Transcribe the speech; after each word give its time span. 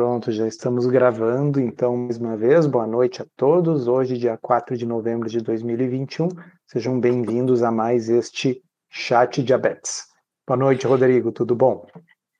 Pronto, 0.00 0.32
já 0.32 0.48
estamos 0.48 0.86
gravando, 0.86 1.60
então, 1.60 1.94
mais 1.94 2.16
uma 2.16 2.34
vez, 2.34 2.64
boa 2.64 2.86
noite 2.86 3.20
a 3.20 3.26
todos. 3.36 3.86
Hoje, 3.86 4.16
dia 4.16 4.34
4 4.34 4.74
de 4.74 4.86
novembro 4.86 5.28
de 5.28 5.42
2021, 5.42 6.28
sejam 6.66 6.98
bem-vindos 6.98 7.62
a 7.62 7.70
mais 7.70 8.08
este 8.08 8.62
Chat 8.88 9.42
Diabetes. 9.42 10.06
Boa 10.48 10.56
noite, 10.56 10.86
Rodrigo, 10.86 11.30
tudo 11.30 11.54
bom? 11.54 11.86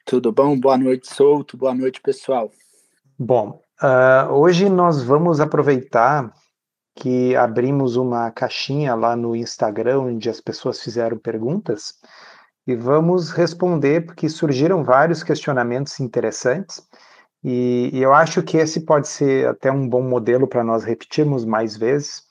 Tudo 0.06 0.32
bom? 0.32 0.58
Boa 0.58 0.78
noite, 0.78 1.14
Souto. 1.14 1.54
Boa 1.58 1.74
noite, 1.74 2.00
pessoal. 2.00 2.50
Bom, 3.18 3.60
uh, 3.82 4.32
hoje 4.32 4.70
nós 4.70 5.02
vamos 5.02 5.38
aproveitar 5.38 6.32
que 6.96 7.36
abrimos 7.36 7.94
uma 7.94 8.30
caixinha 8.30 8.94
lá 8.94 9.14
no 9.14 9.36
Instagram, 9.36 10.00
onde 10.00 10.30
as 10.30 10.40
pessoas 10.40 10.80
fizeram 10.80 11.18
perguntas, 11.18 11.96
e 12.66 12.74
vamos 12.74 13.28
responder, 13.28 14.06
porque 14.06 14.30
surgiram 14.30 14.82
vários 14.82 15.22
questionamentos 15.22 16.00
interessantes 16.00 16.88
e, 17.42 17.90
e 17.92 18.02
eu 18.02 18.12
acho 18.12 18.42
que 18.42 18.56
esse 18.56 18.80
pode 18.80 19.08
ser 19.08 19.48
até 19.48 19.72
um 19.72 19.88
bom 19.88 20.02
modelo 20.02 20.46
para 20.46 20.62
nós 20.62 20.84
repetirmos 20.84 21.44
mais 21.44 21.76
vezes, 21.76 22.22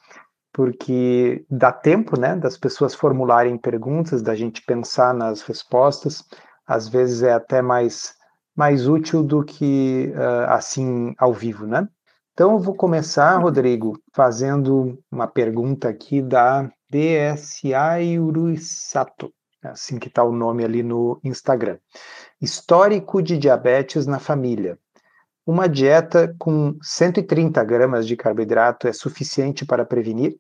porque 0.54 1.46
dá 1.50 1.72
tempo, 1.72 2.20
né, 2.20 2.36
das 2.36 2.58
pessoas 2.58 2.94
formularem 2.94 3.58
perguntas, 3.58 4.22
da 4.22 4.36
gente 4.36 4.64
pensar 4.66 5.14
nas 5.14 5.42
respostas. 5.42 6.24
Às 6.68 6.88
vezes 6.88 7.24
é 7.24 7.34
até 7.34 7.62
mais 7.62 8.18
mais 8.56 8.90
útil 8.90 9.24
do 9.24 9.42
que 9.42 10.12
uh, 10.14 10.52
assim 10.52 11.14
ao 11.18 11.34
vivo, 11.34 11.66
né? 11.66 11.88
Então 12.34 12.52
eu 12.52 12.60
vou 12.60 12.76
começar, 12.76 13.38
Rodrigo, 13.38 13.98
fazendo 14.14 15.02
uma 15.10 15.28
pergunta 15.28 15.88
aqui 15.88 16.22
da 16.22 16.70
DSA 16.92 18.00
Urusato, 18.20 19.32
assim 19.64 19.98
que 19.98 20.10
está 20.10 20.24
o 20.24 20.34
nome 20.34 20.66
ali 20.66 20.84
no 20.84 21.22
Instagram. 21.24 21.78
Histórico 22.42 23.22
de 23.22 23.38
diabetes 23.38 24.06
na 24.06 24.20
família. 24.20 24.78
Uma 25.50 25.68
dieta 25.68 26.36
com 26.38 26.78
130 26.80 27.64
gramas 27.64 28.06
de 28.06 28.16
carboidrato 28.16 28.88
é 28.88 28.94
suficiente 28.94 29.66
para 29.66 29.84
prevenir? 29.84 30.38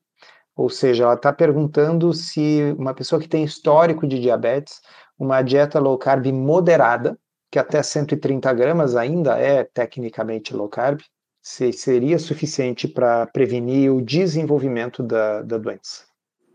Ou 0.55 0.69
seja, 0.69 1.03
ela 1.03 1.15
está 1.15 1.33
perguntando 1.33 2.13
se 2.13 2.75
uma 2.77 2.93
pessoa 2.93 3.19
que 3.19 3.27
tem 3.27 3.43
histórico 3.43 4.05
de 4.05 4.19
diabetes, 4.19 4.79
uma 5.17 5.41
dieta 5.41 5.79
low 5.79 5.97
carb 5.97 6.27
moderada, 6.27 7.17
que 7.49 7.57
até 7.57 7.81
130 7.81 8.53
gramas 8.53 8.95
ainda 8.95 9.35
é 9.39 9.63
tecnicamente 9.63 10.55
low 10.55 10.69
carb, 10.69 10.99
se 11.41 11.73
seria 11.73 12.19
suficiente 12.19 12.87
para 12.87 13.25
prevenir 13.25 13.91
o 13.91 14.03
desenvolvimento 14.03 15.01
da, 15.01 15.41
da 15.41 15.57
doença? 15.57 16.03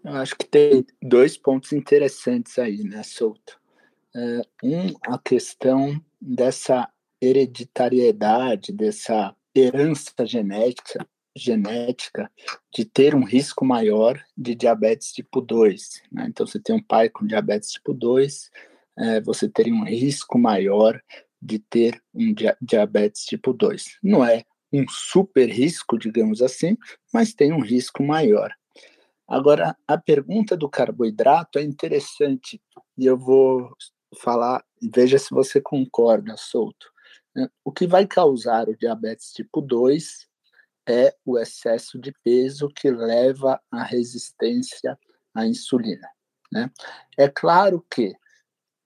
Eu 0.04 0.12
acho 0.12 0.36
que 0.36 0.46
tem 0.46 0.86
dois 1.02 1.36
pontos 1.36 1.72
interessantes 1.72 2.56
aí, 2.56 2.84
né, 2.84 3.02
Souto? 3.02 3.58
Uh, 4.14 4.46
um, 4.62 4.94
a 5.12 5.18
questão 5.18 6.00
dessa 6.20 6.88
hereditariedade, 7.24 8.72
dessa 8.72 9.34
herança 9.54 10.12
genética, 10.24 11.06
genética 11.36 12.30
de 12.72 12.84
ter 12.84 13.14
um 13.14 13.24
risco 13.24 13.64
maior 13.64 14.22
de 14.36 14.54
diabetes 14.54 15.12
tipo 15.12 15.40
2. 15.40 16.02
Né? 16.12 16.26
Então, 16.28 16.46
você 16.46 16.60
tem 16.60 16.76
um 16.76 16.82
pai 16.82 17.08
com 17.08 17.26
diabetes 17.26 17.70
tipo 17.70 17.92
2, 17.92 18.50
é, 18.98 19.20
você 19.20 19.48
teria 19.48 19.74
um 19.74 19.84
risco 19.84 20.38
maior 20.38 21.00
de 21.40 21.58
ter 21.58 22.00
um 22.14 22.32
dia 22.32 22.56
diabetes 22.60 23.24
tipo 23.24 23.52
2. 23.52 23.98
Não 24.02 24.24
é 24.24 24.44
um 24.72 24.84
super 24.88 25.48
risco, 25.48 25.98
digamos 25.98 26.42
assim, 26.42 26.76
mas 27.12 27.34
tem 27.34 27.52
um 27.52 27.60
risco 27.60 28.02
maior. 28.02 28.52
Agora, 29.26 29.76
a 29.86 29.96
pergunta 29.96 30.56
do 30.56 30.68
carboidrato 30.68 31.58
é 31.58 31.62
interessante 31.62 32.60
e 32.96 33.06
eu 33.06 33.16
vou 33.16 33.70
falar, 34.20 34.64
veja 34.94 35.18
se 35.18 35.30
você 35.30 35.60
concorda, 35.60 36.34
Souto. 36.36 36.93
Né? 37.34 37.48
O 37.64 37.72
que 37.72 37.86
vai 37.86 38.06
causar 38.06 38.68
o 38.68 38.76
diabetes 38.76 39.32
tipo 39.32 39.60
2 39.60 40.28
é 40.86 41.14
o 41.24 41.38
excesso 41.38 41.98
de 41.98 42.12
peso 42.22 42.68
que 42.68 42.90
leva 42.90 43.60
à 43.70 43.82
resistência 43.82 44.98
à 45.34 45.46
insulina. 45.46 46.08
Né? 46.52 46.70
É 47.18 47.28
claro 47.28 47.84
que 47.90 48.14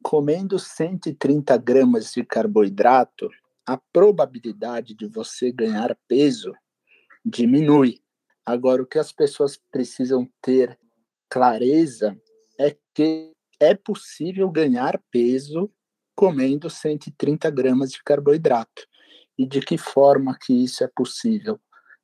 comendo 0.03 0.59
130 0.59 1.57
gramas 1.59 2.13
de 2.13 2.25
carboidrato, 2.25 3.29
a 3.67 3.77
probabilidade 3.93 4.95
de 4.95 5.07
você 5.07 5.53
ganhar 5.53 5.97
peso 6.07 6.55
diminui. 7.25 8.01
Agora, 8.47 8.83
o 8.83 8.87
que 8.87 8.99
as 8.99 9.13
pessoas 9.13 9.61
precisam 9.71 10.27
ter 10.41 10.79
clareza 11.29 12.19
é 12.59 12.75
que 12.95 13.33
é 13.61 13.75
possível 13.75 14.51
ganhar 14.51 14.99
peso 15.11 15.71
comendo 16.19 16.69
130 16.69 17.49
gramas 17.49 17.93
de 17.93 18.03
carboidrato. 18.03 18.85
E 19.39 19.47
de 19.47 19.61
que 19.61 19.79
forma 19.79 20.37
que 20.37 20.53
isso 20.53 20.83
é 20.83 20.89
possível? 20.89 21.61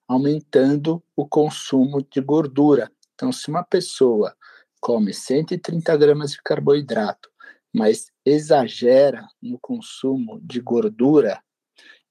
Aumentando 0.07 1.03
o 1.17 1.27
consumo 1.27 2.01
de 2.01 2.21
gordura. 2.21 2.89
Então, 3.13 3.33
se 3.33 3.49
uma 3.49 3.65
pessoa 3.65 4.33
come 4.81 5.13
130 5.13 5.97
gramas 5.97 6.31
de 6.31 6.43
carboidrato, 6.45 7.29
mas 7.75 8.07
exagera 8.25 9.27
no 9.43 9.59
consumo 9.61 10.41
de 10.41 10.61
gordura, 10.61 11.43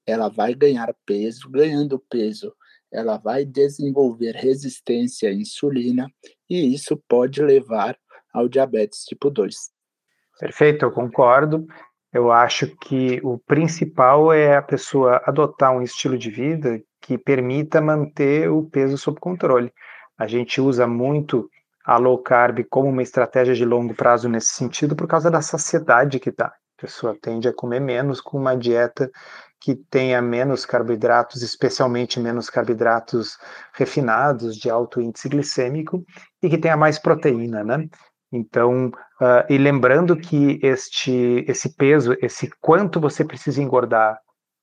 ela 0.06 0.28
vai 0.28 0.54
ganhar 0.54 0.94
peso, 1.06 1.48
ganhando 1.48 1.98
peso, 2.10 2.54
ela 2.92 3.16
vai 3.16 3.46
desenvolver 3.46 4.32
resistência 4.32 5.30
à 5.30 5.32
insulina 5.32 6.12
e 6.50 6.74
isso 6.74 7.02
pode 7.08 7.40
levar 7.40 7.98
ao 8.30 8.46
diabetes 8.46 9.04
tipo 9.04 9.30
2. 9.30 9.54
Perfeito, 10.38 10.84
eu 10.84 10.92
concordo. 10.92 11.66
Eu 12.14 12.30
acho 12.30 12.68
que 12.76 13.20
o 13.24 13.38
principal 13.38 14.32
é 14.32 14.56
a 14.56 14.62
pessoa 14.62 15.20
adotar 15.26 15.72
um 15.72 15.82
estilo 15.82 16.16
de 16.16 16.30
vida 16.30 16.80
que 17.02 17.18
permita 17.18 17.80
manter 17.80 18.48
o 18.48 18.62
peso 18.70 18.96
sob 18.96 19.18
controle. 19.18 19.72
A 20.16 20.28
gente 20.28 20.60
usa 20.60 20.86
muito 20.86 21.50
a 21.84 21.98
low 21.98 22.16
carb 22.22 22.64
como 22.70 22.88
uma 22.88 23.02
estratégia 23.02 23.52
de 23.52 23.64
longo 23.64 23.96
prazo 23.96 24.28
nesse 24.28 24.52
sentido 24.52 24.94
por 24.94 25.08
causa 25.08 25.28
da 25.28 25.42
saciedade 25.42 26.20
que 26.20 26.30
dá. 26.30 26.46
A 26.46 26.82
pessoa 26.82 27.18
tende 27.20 27.48
a 27.48 27.52
comer 27.52 27.80
menos 27.80 28.20
com 28.20 28.38
uma 28.38 28.56
dieta 28.56 29.10
que 29.60 29.74
tenha 29.74 30.22
menos 30.22 30.64
carboidratos, 30.64 31.42
especialmente 31.42 32.20
menos 32.20 32.48
carboidratos 32.48 33.36
refinados, 33.72 34.56
de 34.56 34.70
alto 34.70 35.00
índice 35.00 35.28
glicêmico, 35.28 36.04
e 36.40 36.48
que 36.48 36.58
tenha 36.58 36.76
mais 36.76 36.96
proteína, 36.96 37.64
né? 37.64 37.88
Então, 38.34 38.88
uh, 39.20 39.46
e 39.48 39.56
lembrando 39.56 40.16
que 40.16 40.58
este, 40.60 41.44
esse 41.46 41.76
peso, 41.76 42.16
esse 42.20 42.50
quanto 42.60 43.00
você 43.00 43.24
precisa 43.24 43.62
engordar 43.62 44.18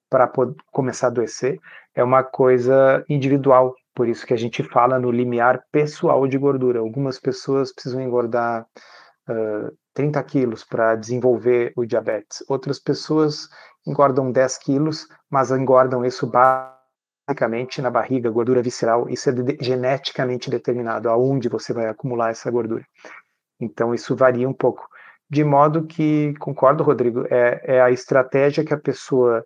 para 0.09 0.29
começar 0.73 1.07
a 1.07 1.09
adoecer, 1.09 1.57
é 1.95 2.03
uma 2.03 2.21
coisa 2.21 3.03
individual. 3.07 3.73
Por 3.95 4.09
isso 4.09 4.25
que 4.25 4.33
a 4.33 4.37
gente 4.37 4.61
fala 4.61 4.99
no 4.99 5.09
limiar 5.09 5.63
pessoal 5.71 6.27
de 6.27 6.37
gordura. 6.37 6.79
Algumas 6.79 7.17
pessoas 7.17 7.73
precisam 7.73 8.01
engordar 8.01 8.65
uh, 9.29 9.71
30 9.93 10.21
quilos 10.23 10.65
para 10.65 10.95
desenvolver 10.95 11.71
o 11.77 11.85
diabetes. 11.85 12.43
Outras 12.49 12.77
pessoas 12.77 13.47
engordam 13.87 14.33
10 14.33 14.57
quilos, 14.57 15.07
mas 15.29 15.49
engordam 15.49 16.03
isso 16.03 16.27
basicamente 16.27 17.81
na 17.81 17.89
barriga, 17.89 18.29
gordura 18.29 18.61
visceral. 18.61 19.07
Isso 19.07 19.29
é 19.29 19.33
de 19.33 19.57
geneticamente 19.61 20.49
determinado, 20.49 21.09
aonde 21.09 21.47
você 21.47 21.71
vai 21.71 21.87
acumular 21.87 22.31
essa 22.31 22.51
gordura. 22.51 22.85
Então, 23.61 23.93
isso 23.93 24.15
varia 24.15 24.49
um 24.49 24.53
pouco. 24.53 24.87
De 25.29 25.43
modo 25.43 25.85
que, 25.85 26.33
concordo, 26.39 26.83
Rodrigo, 26.83 27.25
é, 27.29 27.61
é 27.63 27.81
a 27.81 27.91
estratégia 27.91 28.65
que 28.65 28.73
a 28.73 28.79
pessoa 28.79 29.45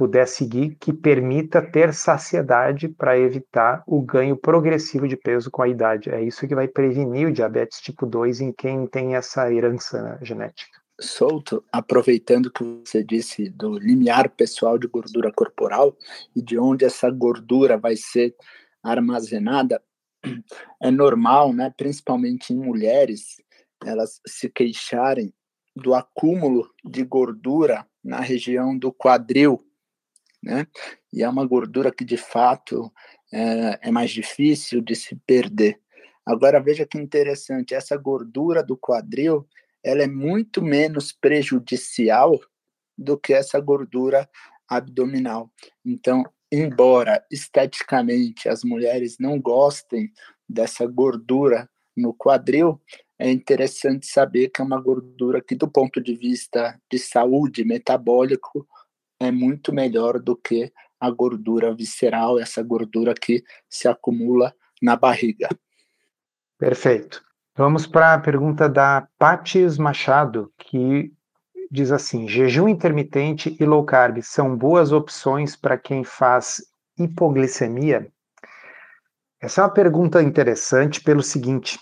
puder 0.00 0.26
seguir 0.26 0.76
que 0.80 0.94
permita 0.94 1.60
ter 1.60 1.92
saciedade 1.92 2.88
para 2.88 3.18
evitar 3.18 3.82
o 3.86 4.00
ganho 4.00 4.34
progressivo 4.34 5.06
de 5.06 5.14
peso 5.14 5.50
com 5.50 5.60
a 5.60 5.68
idade. 5.68 6.08
É 6.08 6.22
isso 6.22 6.48
que 6.48 6.54
vai 6.54 6.66
prevenir 6.66 7.28
o 7.28 7.32
diabetes 7.32 7.82
tipo 7.82 8.06
2 8.06 8.40
em 8.40 8.50
quem 8.50 8.86
tem 8.86 9.14
essa 9.14 9.52
herança 9.52 10.02
né, 10.02 10.18
genética. 10.22 10.80
Solto, 10.98 11.62
aproveitando 11.70 12.50
que 12.50 12.64
você 12.64 13.04
disse 13.04 13.50
do 13.50 13.78
limiar 13.78 14.30
pessoal 14.30 14.78
de 14.78 14.86
gordura 14.86 15.30
corporal 15.30 15.94
e 16.34 16.40
de 16.40 16.58
onde 16.58 16.86
essa 16.86 17.10
gordura 17.10 17.76
vai 17.76 17.94
ser 17.94 18.34
armazenada, 18.82 19.82
é 20.82 20.90
normal, 20.90 21.52
né, 21.52 21.72
principalmente 21.76 22.54
em 22.54 22.56
mulheres, 22.56 23.36
elas 23.84 24.20
se 24.26 24.48
queixarem 24.48 25.32
do 25.74 25.94
acúmulo 25.94 26.68
de 26.84 27.04
gordura 27.04 27.86
na 28.02 28.20
região 28.20 28.76
do 28.76 28.92
quadril, 28.92 29.64
né? 30.42 30.66
E 31.12 31.22
é 31.22 31.28
uma 31.28 31.46
gordura 31.46 31.92
que 31.92 32.04
de 32.04 32.16
fato 32.16 32.92
é, 33.32 33.88
é 33.88 33.90
mais 33.90 34.10
difícil 34.10 34.80
de 34.80 34.94
se 34.94 35.16
perder. 35.26 35.80
Agora 36.24 36.60
veja 36.60 36.86
que 36.86 36.98
interessante, 36.98 37.74
essa 37.74 37.96
gordura 37.96 38.62
do 38.62 38.76
quadril, 38.76 39.46
ela 39.82 40.02
é 40.02 40.06
muito 40.06 40.62
menos 40.62 41.12
prejudicial 41.12 42.38
do 42.96 43.18
que 43.18 43.32
essa 43.32 43.58
gordura 43.58 44.28
abdominal. 44.68 45.50
Então, 45.84 46.24
embora 46.52 47.24
esteticamente 47.30 48.48
as 48.48 48.62
mulheres 48.62 49.16
não 49.18 49.40
gostem 49.40 50.12
dessa 50.48 50.86
gordura 50.86 51.68
no 51.96 52.14
quadril, 52.14 52.80
é 53.20 53.30
interessante 53.30 54.06
saber 54.06 54.48
que 54.48 54.62
é 54.62 54.64
uma 54.64 54.80
gordura 54.80 55.42
que, 55.42 55.54
do 55.54 55.68
ponto 55.68 56.00
de 56.00 56.14
vista 56.14 56.80
de 56.90 56.98
saúde 56.98 57.66
metabólico, 57.66 58.66
é 59.20 59.30
muito 59.30 59.74
melhor 59.74 60.18
do 60.18 60.34
que 60.34 60.72
a 60.98 61.10
gordura 61.10 61.74
visceral, 61.74 62.40
essa 62.40 62.62
gordura 62.62 63.12
que 63.12 63.44
se 63.68 63.86
acumula 63.86 64.54
na 64.80 64.96
barriga. 64.96 65.50
Perfeito. 66.58 67.22
Vamos 67.54 67.86
para 67.86 68.14
a 68.14 68.18
pergunta 68.18 68.66
da 68.70 69.06
Patis 69.18 69.76
Machado, 69.76 70.50
que 70.56 71.12
diz 71.70 71.92
assim: 71.92 72.26
jejum 72.26 72.68
intermitente 72.70 73.54
e 73.60 73.64
low 73.66 73.84
carb 73.84 74.22
são 74.22 74.56
boas 74.56 74.92
opções 74.92 75.54
para 75.54 75.76
quem 75.76 76.04
faz 76.04 76.62
hipoglicemia? 76.98 78.10
Essa 79.38 79.60
é 79.60 79.64
uma 79.64 79.70
pergunta 79.70 80.22
interessante 80.22 81.02
pelo 81.02 81.22
seguinte: 81.22 81.78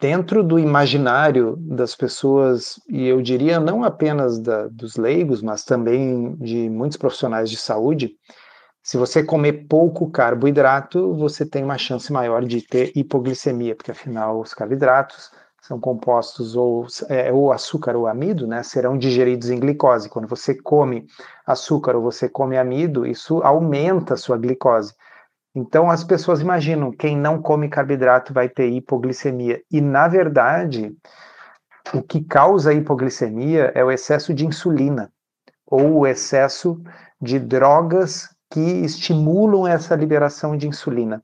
dentro 0.00 0.44
do 0.44 0.58
imaginário 0.58 1.56
das 1.58 1.94
pessoas, 1.94 2.80
e 2.88 3.06
eu 3.06 3.20
diria 3.20 3.58
não 3.58 3.82
apenas 3.82 4.38
da, 4.38 4.68
dos 4.68 4.96
leigos, 4.96 5.42
mas 5.42 5.64
também 5.64 6.36
de 6.36 6.70
muitos 6.70 6.96
profissionais 6.96 7.50
de 7.50 7.56
saúde, 7.56 8.16
se 8.82 8.96
você 8.96 9.22
comer 9.22 9.66
pouco 9.68 10.10
carboidrato, 10.10 11.14
você 11.14 11.44
tem 11.44 11.62
uma 11.62 11.76
chance 11.76 12.10
maior 12.12 12.44
de 12.44 12.62
ter 12.62 12.92
hipoglicemia, 12.96 13.76
porque 13.76 13.90
afinal 13.90 14.40
os 14.40 14.54
carboidratos 14.54 15.30
são 15.60 15.78
compostos 15.78 16.56
ou, 16.56 16.86
é, 17.10 17.30
açúcar 17.52 17.94
ou 17.96 18.06
amido, 18.06 18.46
né, 18.46 18.62
serão 18.62 18.96
digeridos 18.96 19.50
em 19.50 19.60
glicose. 19.60 20.08
Quando 20.08 20.26
você 20.26 20.54
come 20.54 21.06
açúcar 21.46 21.96
ou 21.96 22.02
você 22.02 22.28
come 22.28 22.56
amido, 22.56 23.04
isso 23.04 23.42
aumenta 23.42 24.14
a 24.14 24.16
sua 24.16 24.38
glicose. 24.38 24.94
Então 25.58 25.90
as 25.90 26.04
pessoas 26.04 26.40
imaginam 26.40 26.92
quem 26.92 27.16
não 27.16 27.42
come 27.42 27.68
carboidrato 27.68 28.32
vai 28.32 28.48
ter 28.48 28.68
hipoglicemia 28.68 29.60
e 29.68 29.80
na 29.80 30.06
verdade 30.06 30.94
o 31.92 32.00
que 32.00 32.22
causa 32.22 32.72
hipoglicemia 32.72 33.72
é 33.74 33.82
o 33.82 33.90
excesso 33.90 34.32
de 34.32 34.46
insulina 34.46 35.10
ou 35.66 35.98
o 35.98 36.06
excesso 36.06 36.80
de 37.20 37.40
drogas 37.40 38.28
que 38.48 38.60
estimulam 38.60 39.66
essa 39.66 39.96
liberação 39.96 40.56
de 40.56 40.68
insulina. 40.68 41.22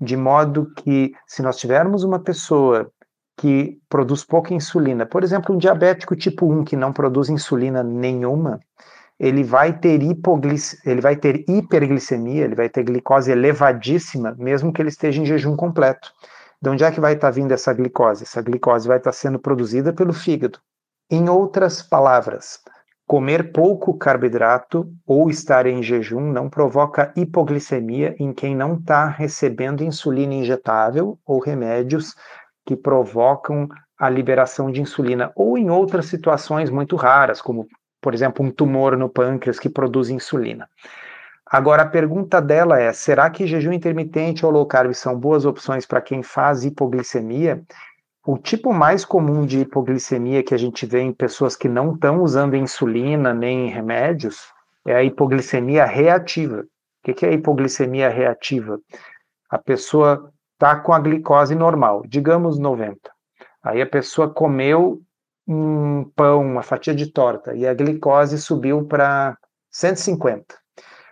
De 0.00 0.16
modo 0.16 0.72
que, 0.76 1.12
se 1.26 1.42
nós 1.42 1.56
tivermos 1.56 2.04
uma 2.04 2.20
pessoa 2.20 2.88
que 3.36 3.78
produz 3.88 4.24
pouca 4.24 4.54
insulina, 4.54 5.04
por 5.04 5.24
exemplo, 5.24 5.52
um 5.52 5.58
diabético 5.58 6.14
tipo 6.14 6.46
1 6.46 6.64
que 6.64 6.76
não 6.76 6.92
produz 6.92 7.28
insulina 7.28 7.82
nenhuma, 7.82 8.60
ele 9.18 9.44
vai 9.44 9.78
ter 9.78 10.02
hipoglic... 10.02 10.76
ele 10.84 11.00
vai 11.00 11.16
ter 11.16 11.44
hiperglicemia, 11.48 12.44
ele 12.44 12.54
vai 12.54 12.68
ter 12.68 12.82
glicose 12.82 13.30
elevadíssima, 13.30 14.34
mesmo 14.38 14.72
que 14.72 14.82
ele 14.82 14.88
esteja 14.88 15.20
em 15.20 15.26
jejum 15.26 15.56
completo. 15.56 16.12
De 16.60 16.70
onde 16.70 16.84
é 16.84 16.90
que 16.90 17.00
vai 17.00 17.14
estar 17.14 17.30
vindo 17.30 17.52
essa 17.52 17.72
glicose? 17.72 18.24
Essa 18.24 18.42
glicose 18.42 18.88
vai 18.88 18.98
estar 18.98 19.12
sendo 19.12 19.38
produzida 19.38 19.92
pelo 19.92 20.12
fígado. 20.12 20.58
Em 21.10 21.28
outras 21.28 21.82
palavras, 21.82 22.58
comer 23.06 23.52
pouco 23.52 23.96
carboidrato 23.98 24.90
ou 25.06 25.28
estar 25.28 25.66
em 25.66 25.82
jejum 25.82 26.32
não 26.32 26.48
provoca 26.48 27.12
hipoglicemia 27.14 28.16
em 28.18 28.32
quem 28.32 28.56
não 28.56 28.76
está 28.76 29.06
recebendo 29.06 29.84
insulina 29.84 30.34
injetável 30.34 31.18
ou 31.26 31.38
remédios 31.38 32.14
que 32.66 32.74
provocam 32.74 33.68
a 33.98 34.08
liberação 34.08 34.70
de 34.70 34.80
insulina, 34.80 35.30
ou 35.36 35.56
em 35.56 35.70
outras 35.70 36.06
situações 36.06 36.70
muito 36.70 36.96
raras, 36.96 37.40
como 37.40 37.66
por 38.04 38.12
exemplo, 38.12 38.44
um 38.44 38.50
tumor 38.50 38.98
no 38.98 39.08
pâncreas 39.08 39.58
que 39.58 39.70
produz 39.70 40.10
insulina. 40.10 40.68
Agora, 41.46 41.84
a 41.84 41.88
pergunta 41.88 42.38
dela 42.38 42.78
é: 42.78 42.92
será 42.92 43.30
que 43.30 43.46
jejum 43.46 43.72
intermitente 43.72 44.44
ou 44.44 44.52
low 44.52 44.66
carb 44.66 44.92
são 44.92 45.18
boas 45.18 45.46
opções 45.46 45.86
para 45.86 46.02
quem 46.02 46.22
faz 46.22 46.66
hipoglicemia? 46.66 47.62
O 48.26 48.36
tipo 48.36 48.74
mais 48.74 49.06
comum 49.06 49.46
de 49.46 49.60
hipoglicemia 49.60 50.42
que 50.42 50.52
a 50.52 50.58
gente 50.58 50.84
vê 50.84 51.00
em 51.00 51.14
pessoas 51.14 51.56
que 51.56 51.66
não 51.66 51.94
estão 51.94 52.22
usando 52.22 52.54
insulina 52.54 53.32
nem 53.32 53.70
remédios 53.70 54.52
é 54.86 54.96
a 54.96 55.02
hipoglicemia 55.02 55.86
reativa. 55.86 56.60
O 56.60 57.12
que 57.14 57.24
é 57.24 57.30
a 57.30 57.32
hipoglicemia 57.32 58.10
reativa? 58.10 58.78
A 59.48 59.56
pessoa 59.56 60.30
está 60.52 60.76
com 60.76 60.92
a 60.92 60.98
glicose 60.98 61.54
normal, 61.54 62.02
digamos 62.06 62.58
90. 62.58 62.98
Aí 63.62 63.80
a 63.80 63.86
pessoa 63.86 64.28
comeu 64.28 65.00
um 65.46 66.04
pão, 66.16 66.42
uma 66.42 66.62
fatia 66.62 66.94
de 66.94 67.12
torta, 67.12 67.54
e 67.54 67.66
a 67.66 67.74
glicose 67.74 68.38
subiu 68.38 68.86
para 68.86 69.36
150. 69.70 70.44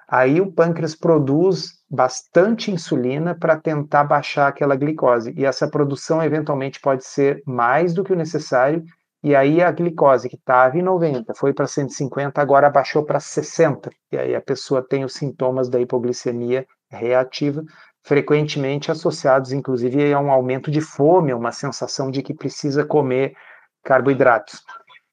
Aí 0.08 0.40
o 0.40 0.52
pâncreas 0.52 0.94
produz 0.94 1.70
bastante 1.90 2.70
insulina 2.70 3.34
para 3.38 3.56
tentar 3.56 4.04
baixar 4.04 4.48
aquela 4.48 4.76
glicose, 4.76 5.34
e 5.36 5.44
essa 5.44 5.68
produção 5.68 6.22
eventualmente 6.22 6.80
pode 6.80 7.04
ser 7.04 7.42
mais 7.46 7.92
do 7.92 8.04
que 8.04 8.12
o 8.12 8.16
necessário, 8.16 8.82
e 9.22 9.36
aí 9.36 9.62
a 9.62 9.70
glicose 9.70 10.28
que 10.28 10.36
estava 10.36 10.76
em 10.76 10.82
90 10.82 11.32
foi 11.34 11.52
para 11.52 11.66
150, 11.66 12.40
agora 12.40 12.68
baixou 12.68 13.04
para 13.04 13.20
60, 13.20 13.90
e 14.10 14.18
aí 14.18 14.34
a 14.34 14.40
pessoa 14.40 14.86
tem 14.86 15.04
os 15.04 15.14
sintomas 15.14 15.68
da 15.68 15.80
hipoglicemia 15.80 16.66
reativa, 16.90 17.62
frequentemente 18.02 18.90
associados 18.90 19.52
inclusive 19.52 20.12
a 20.12 20.18
um 20.18 20.30
aumento 20.30 20.70
de 20.70 20.80
fome, 20.80 21.32
uma 21.32 21.52
sensação 21.52 22.10
de 22.10 22.20
que 22.22 22.34
precisa 22.34 22.84
comer 22.84 23.34
carboidratos. 23.82 24.62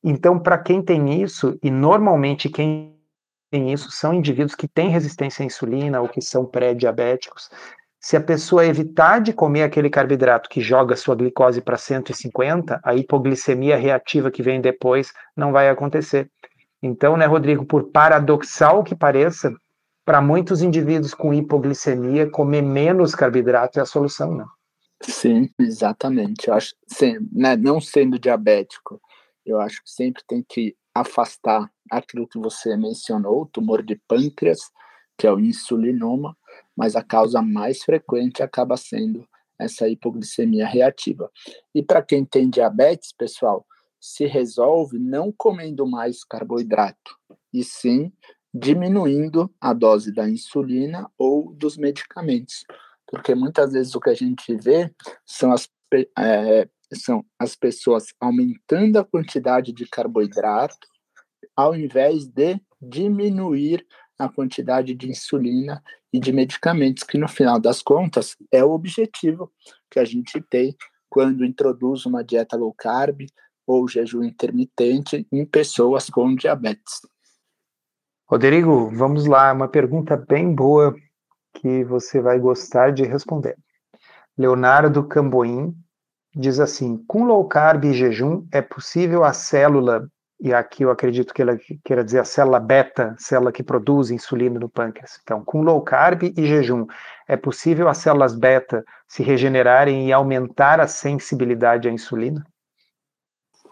Então, 0.03 0.39
para 0.39 0.57
quem 0.57 0.81
tem 0.81 1.21
isso, 1.21 1.57
e 1.61 1.69
normalmente 1.69 2.49
quem 2.49 2.95
tem 3.51 3.73
isso 3.73 3.91
são 3.91 4.13
indivíduos 4.13 4.55
que 4.55 4.67
têm 4.67 4.89
resistência 4.89 5.43
à 5.43 5.45
insulina 5.45 5.99
ou 6.01 6.07
que 6.07 6.21
são 6.21 6.45
pré-diabéticos, 6.45 7.49
se 7.99 8.15
a 8.15 8.21
pessoa 8.21 8.65
evitar 8.65 9.19
de 9.19 9.33
comer 9.33 9.63
aquele 9.63 9.89
carboidrato 9.89 10.49
que 10.49 10.61
joga 10.61 10.95
sua 10.95 11.15
glicose 11.15 11.59
para 11.59 11.77
150, 11.77 12.79
a 12.81 12.95
hipoglicemia 12.95 13.75
reativa 13.75 14.31
que 14.31 14.41
vem 14.41 14.61
depois 14.61 15.11
não 15.35 15.51
vai 15.51 15.67
acontecer. 15.67 16.31
Então, 16.81 17.17
né, 17.17 17.25
Rodrigo, 17.25 17.65
por 17.65 17.91
paradoxal 17.91 18.85
que 18.85 18.95
pareça, 18.95 19.53
para 20.05 20.21
muitos 20.21 20.61
indivíduos 20.61 21.13
com 21.13 21.33
hipoglicemia, 21.33 22.29
comer 22.29 22.61
menos 22.61 23.13
carboidrato 23.13 23.79
é 23.79 23.81
a 23.81 23.85
solução, 23.85 24.33
né? 24.33 24.45
Sim, 25.03 25.49
exatamente. 25.59 26.47
Eu 26.47 26.53
acho, 26.55 26.75
sim, 26.87 27.17
né, 27.31 27.55
não 27.55 27.79
sendo 27.79 28.19
diabético, 28.19 29.01
eu 29.45 29.59
acho 29.59 29.81
que 29.83 29.89
sempre 29.89 30.23
tem 30.27 30.43
que 30.47 30.75
afastar 30.93 31.71
aquilo 31.89 32.27
que 32.27 32.37
você 32.37 32.75
mencionou, 32.75 33.43
o 33.43 33.45
tumor 33.45 33.81
de 33.81 33.95
pâncreas, 34.07 34.59
que 35.17 35.25
é 35.25 35.31
o 35.31 35.39
insulinoma, 35.39 36.35
mas 36.75 36.95
a 36.95 37.03
causa 37.03 37.41
mais 37.41 37.83
frequente 37.83 38.43
acaba 38.43 38.75
sendo 38.77 39.25
essa 39.57 39.87
hipoglicemia 39.87 40.65
reativa. 40.67 41.29
E 41.73 41.81
para 41.83 42.01
quem 42.01 42.25
tem 42.25 42.49
diabetes, 42.49 43.13
pessoal, 43.17 43.65
se 43.99 44.25
resolve 44.25 44.97
não 44.99 45.31
comendo 45.31 45.85
mais 45.87 46.23
carboidrato, 46.23 47.17
e 47.53 47.63
sim 47.63 48.11
diminuindo 48.53 49.49
a 49.61 49.73
dose 49.73 50.13
da 50.13 50.27
insulina 50.29 51.09
ou 51.17 51.53
dos 51.53 51.77
medicamentos 51.77 52.65
porque 53.09 53.33
muitas 53.33 53.73
vezes 53.73 53.95
o 53.95 53.99
que 53.99 54.09
a 54.09 54.13
gente 54.13 54.55
vê 54.55 54.93
são 55.25 55.51
as, 55.51 55.67
é, 56.17 56.69
são 56.93 57.25
as 57.37 57.55
pessoas 57.55 58.13
aumentando 58.19 58.97
a 58.97 59.03
quantidade 59.03 59.73
de 59.73 59.85
carboidrato 59.87 60.87
ao 61.55 61.75
invés 61.75 62.25
de 62.27 62.61
diminuir 62.81 63.85
a 64.17 64.29
quantidade 64.29 64.93
de 64.93 65.09
insulina 65.09 65.83
e 66.11 66.19
de 66.19 66.31
medicamentos, 66.31 67.03
que 67.03 67.17
no 67.17 67.27
final 67.27 67.59
das 67.59 67.81
contas 67.81 68.35
é 68.51 68.63
o 68.63 68.71
objetivo 68.71 69.51
que 69.89 69.99
a 69.99 70.05
gente 70.05 70.41
tem 70.41 70.75
quando 71.09 71.45
introduz 71.45 72.05
uma 72.05 72.23
dieta 72.23 72.55
low 72.55 72.73
carb 72.73 73.21
ou 73.65 73.87
jejum 73.87 74.23
intermitente 74.23 75.27
em 75.31 75.45
pessoas 75.45 76.09
com 76.09 76.35
diabetes. 76.35 77.01
Rodrigo, 78.27 78.89
vamos 78.91 79.25
lá, 79.25 79.51
uma 79.51 79.67
pergunta 79.67 80.15
bem 80.15 80.53
boa 80.53 80.95
que 81.53 81.83
você 81.83 82.21
vai 82.21 82.39
gostar 82.39 82.91
de 82.91 83.03
responder. 83.03 83.55
Leonardo 84.37 85.03
Camboim 85.03 85.75
diz 86.35 86.59
assim: 86.59 87.03
com 87.07 87.25
low 87.25 87.47
carb 87.47 87.85
e 87.85 87.93
jejum 87.93 88.47
é 88.51 88.61
possível 88.61 89.23
a 89.23 89.33
célula, 89.33 90.09
e 90.39 90.53
aqui 90.53 90.83
eu 90.83 90.91
acredito 90.91 91.33
que 91.33 91.41
ela 91.41 91.57
queira 91.83 92.03
dizer 92.03 92.19
a 92.19 92.25
célula 92.25 92.59
beta, 92.59 93.15
célula 93.17 93.51
que 93.51 93.61
produz 93.61 94.09
insulina 94.09 94.57
no 94.59 94.69
pâncreas. 94.69 95.19
Então, 95.21 95.43
com 95.43 95.61
low 95.61 95.81
carb 95.81 96.23
e 96.23 96.45
jejum, 96.45 96.85
é 97.27 97.35
possível 97.35 97.89
as 97.89 97.97
células 97.97 98.33
beta 98.33 98.85
se 99.07 99.21
regenerarem 99.21 100.07
e 100.07 100.13
aumentar 100.13 100.79
a 100.79 100.87
sensibilidade 100.87 101.89
à 101.89 101.91
insulina? 101.91 102.45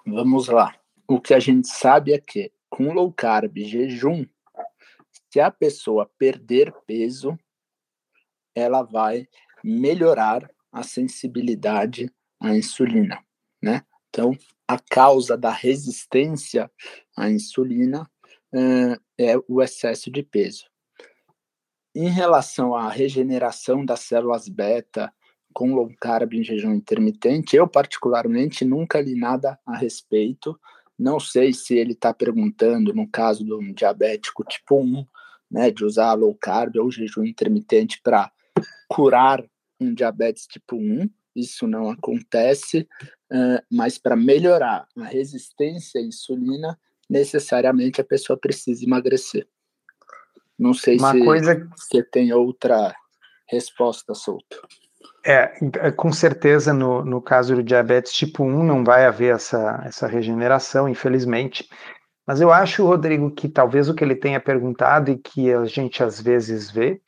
Vamos 0.06 0.48
lá. 0.48 0.76
O 1.08 1.22
que 1.22 1.34
a 1.34 1.40
gente 1.40 1.68
sabe 1.70 2.12
é 2.12 2.20
que 2.20 2.52
com 2.70 2.92
low 2.92 3.14
carb 3.14 3.58
e 3.58 3.64
jejum, 3.64 4.26
se 5.32 5.40
a 5.40 5.50
pessoa 5.50 6.10
perder 6.18 6.74
peso, 6.86 7.38
ela 8.58 8.82
vai 8.82 9.28
melhorar 9.64 10.50
a 10.72 10.82
sensibilidade 10.82 12.12
à 12.40 12.56
insulina, 12.56 13.24
né? 13.62 13.84
Então, 14.10 14.36
a 14.68 14.80
causa 14.80 15.38
da 15.38 15.52
resistência 15.52 16.70
à 17.16 17.30
insulina 17.30 18.10
uh, 18.54 19.00
é 19.18 19.36
o 19.48 19.62
excesso 19.62 20.10
de 20.10 20.24
peso. 20.24 20.66
Em 21.96 22.10
relação 22.10 22.74
à 22.74 22.90
regeneração 22.90 23.86
das 23.86 24.02
células 24.02 24.50
beta 24.50 25.14
com 25.54 25.76
low 25.76 25.92
carb 26.00 26.34
em 26.34 26.44
jejum 26.44 26.74
intermitente, 26.74 27.56
eu 27.56 27.68
particularmente 27.68 28.66
nunca 28.66 29.00
li 29.00 29.16
nada 29.16 29.60
a 29.66 29.78
respeito. 29.78 30.60
Não 30.98 31.20
sei 31.20 31.54
se 31.54 31.76
ele 31.76 31.94
está 31.94 32.12
perguntando, 32.12 32.94
no 32.94 33.08
caso 33.08 33.46
de 33.46 33.54
um 33.54 33.72
diabético 33.72 34.44
tipo 34.44 34.80
1, 34.80 35.06
né, 35.50 35.72
de 35.72 35.86
usar 35.86 36.14
low 36.14 36.36
carb 36.36 36.76
ou 36.78 36.92
jejum 36.92 37.24
intermitente 37.24 38.00
para 38.02 38.32
curar 38.88 39.44
um 39.80 39.94
diabetes 39.94 40.48
tipo 40.48 40.76
1, 40.76 41.10
isso 41.36 41.68
não 41.68 41.90
acontece, 41.90 42.88
mas 43.72 43.98
para 43.98 44.16
melhorar 44.16 44.88
a 44.98 45.04
resistência 45.04 46.02
à 46.02 46.04
insulina, 46.04 46.78
necessariamente 47.10 48.02
a 48.02 48.04
pessoa 48.04 48.38
precisa 48.38 48.84
emagrecer. 48.84 49.48
Não 50.58 50.74
sei 50.74 50.98
Uma 50.98 51.12
se 51.12 51.24
coisa... 51.24 51.70
você 51.76 52.04
tem 52.04 52.34
outra 52.34 52.94
resposta, 53.48 54.14
Solto. 54.14 54.68
É, 55.26 55.54
é, 55.82 55.92
com 55.92 56.12
certeza 56.12 56.74
no, 56.74 57.04
no 57.04 57.22
caso 57.22 57.56
do 57.56 57.64
diabetes 57.64 58.14
tipo 58.14 58.44
1 58.44 58.64
não 58.64 58.84
vai 58.84 59.06
haver 59.06 59.36
essa, 59.36 59.84
essa 59.86 60.08
regeneração, 60.08 60.88
infelizmente. 60.90 61.70
Mas 62.26 62.42
eu 62.42 62.52
acho, 62.52 62.86
Rodrigo, 62.86 63.32
que 63.32 63.48
talvez 63.48 63.88
o 63.88 63.94
que 63.94 64.04
ele 64.04 64.16
tenha 64.16 64.40
perguntado 64.40 65.12
e 65.12 65.18
que 65.18 65.52
a 65.54 65.64
gente 65.66 66.04
às 66.04 66.20
vezes 66.20 66.70
vê 66.70 67.02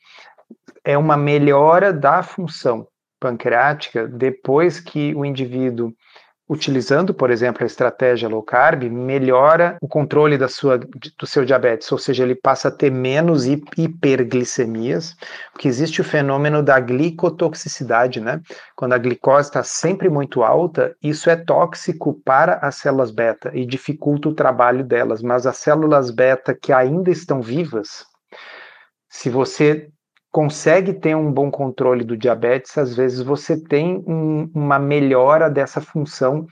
é 0.84 0.96
uma 0.96 1.16
melhora 1.16 1.92
da 1.92 2.22
função 2.22 2.86
pancreática 3.20 4.08
depois 4.08 4.80
que 4.80 5.14
o 5.14 5.24
indivíduo 5.24 5.92
utilizando, 6.50 7.14
por 7.14 7.30
exemplo, 7.30 7.62
a 7.62 7.66
estratégia 7.66 8.28
low 8.28 8.42
carb, 8.42 8.82
melhora 8.90 9.78
o 9.80 9.86
controle 9.86 10.36
da 10.36 10.48
sua, 10.48 10.78
do 10.78 11.24
seu 11.24 11.44
diabetes, 11.44 11.92
ou 11.92 11.96
seja, 11.96 12.24
ele 12.24 12.34
passa 12.34 12.66
a 12.66 12.70
ter 12.72 12.90
menos 12.90 13.46
hiperglicemias, 13.46 15.14
porque 15.52 15.68
existe 15.68 16.00
o 16.00 16.04
fenômeno 16.04 16.60
da 16.60 16.80
glicotoxicidade, 16.80 18.20
né? 18.20 18.40
Quando 18.74 18.94
a 18.94 18.98
glicose 18.98 19.48
está 19.48 19.62
sempre 19.62 20.08
muito 20.08 20.42
alta, 20.42 20.92
isso 21.00 21.30
é 21.30 21.36
tóxico 21.36 22.20
para 22.24 22.54
as 22.54 22.74
células 22.74 23.12
beta 23.12 23.52
e 23.54 23.64
dificulta 23.64 24.28
o 24.28 24.34
trabalho 24.34 24.82
delas, 24.82 25.22
mas 25.22 25.46
as 25.46 25.56
células 25.56 26.10
beta 26.10 26.52
que 26.52 26.72
ainda 26.72 27.12
estão 27.12 27.40
vivas, 27.40 28.04
se 29.08 29.30
você 29.30 29.88
consegue 30.30 30.92
ter 30.92 31.14
um 31.14 31.32
bom 31.32 31.50
controle 31.50 32.04
do 32.04 32.16
diabetes, 32.16 32.76
às 32.78 32.94
vezes 32.94 33.20
você 33.20 33.56
tem 33.56 34.02
um, 34.06 34.50
uma 34.54 34.78
melhora 34.78 35.50
dessa 35.50 35.80
função. 35.80 36.46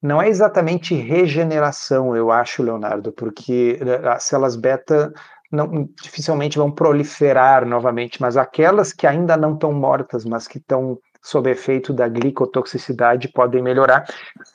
Não 0.00 0.22
é 0.22 0.28
exatamente 0.28 0.94
regeneração, 0.94 2.16
eu 2.16 2.30
acho, 2.30 2.62
Leonardo, 2.62 3.12
porque 3.12 3.78
eh, 3.80 4.08
as 4.08 4.24
células 4.24 4.56
beta 4.56 5.12
não, 5.50 5.88
dificilmente 6.02 6.58
vão 6.58 6.70
proliferar 6.70 7.66
novamente, 7.66 8.20
mas 8.20 8.36
aquelas 8.36 8.92
que 8.92 9.06
ainda 9.06 9.36
não 9.36 9.54
estão 9.54 9.72
mortas, 9.72 10.24
mas 10.24 10.46
que 10.46 10.58
estão 10.58 10.98
sob 11.20 11.50
efeito 11.50 11.92
da 11.92 12.08
glicotoxicidade 12.08 13.28
podem 13.28 13.62
melhorar. 13.62 14.06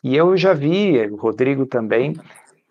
E 0.04 0.16
eu 0.16 0.36
já 0.38 0.54
vi, 0.54 1.00
o 1.08 1.16
Rodrigo 1.18 1.66
também, 1.66 2.14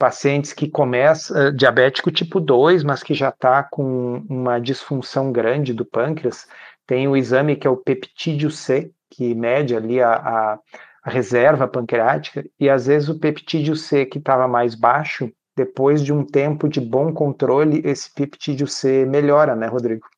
pacientes 0.03 0.53
que 0.53 0.69
começam 0.69 1.51
uh, 1.51 1.53
diabético 1.53 2.11
tipo 2.11 2.41
2, 2.41 2.83
mas 2.83 3.05
que 3.05 3.15
já 3.15 3.29
está 3.29 3.63
com 3.63 4.27
uma 4.29 4.59
disfunção 4.59 5.31
grande 5.31 5.73
do 5.73 5.85
pâncreas, 5.85 6.45
tem 6.85 7.07
o 7.07 7.17
exame 7.17 7.55
que 7.55 7.69
é 7.69 7.71
o 7.71 7.77
peptídeo 7.77 8.51
C, 8.51 8.91
que 9.09 9.33
mede 9.33 9.77
ali 9.77 10.03
a, 10.03 10.13
a, 10.15 10.59
a 11.05 11.09
reserva 11.09 11.69
pancreática, 11.69 12.45
e 12.59 12.69
às 12.69 12.87
vezes 12.87 13.09
o 13.09 13.21
peptídeo 13.21 13.77
C 13.77 14.05
que 14.05 14.19
estava 14.19 14.49
mais 14.49 14.75
baixo, 14.75 15.33
depois 15.57 16.03
de 16.03 16.13
um 16.13 16.27
tempo 16.27 16.69
de 16.69 16.81
bom 16.81 17.13
controle, 17.13 17.81
esse 17.85 18.13
peptídeo 18.13 18.67
C 18.67 19.07
melhora, 19.07 19.55
né, 19.55 19.69
Rodrigo? 19.69 20.09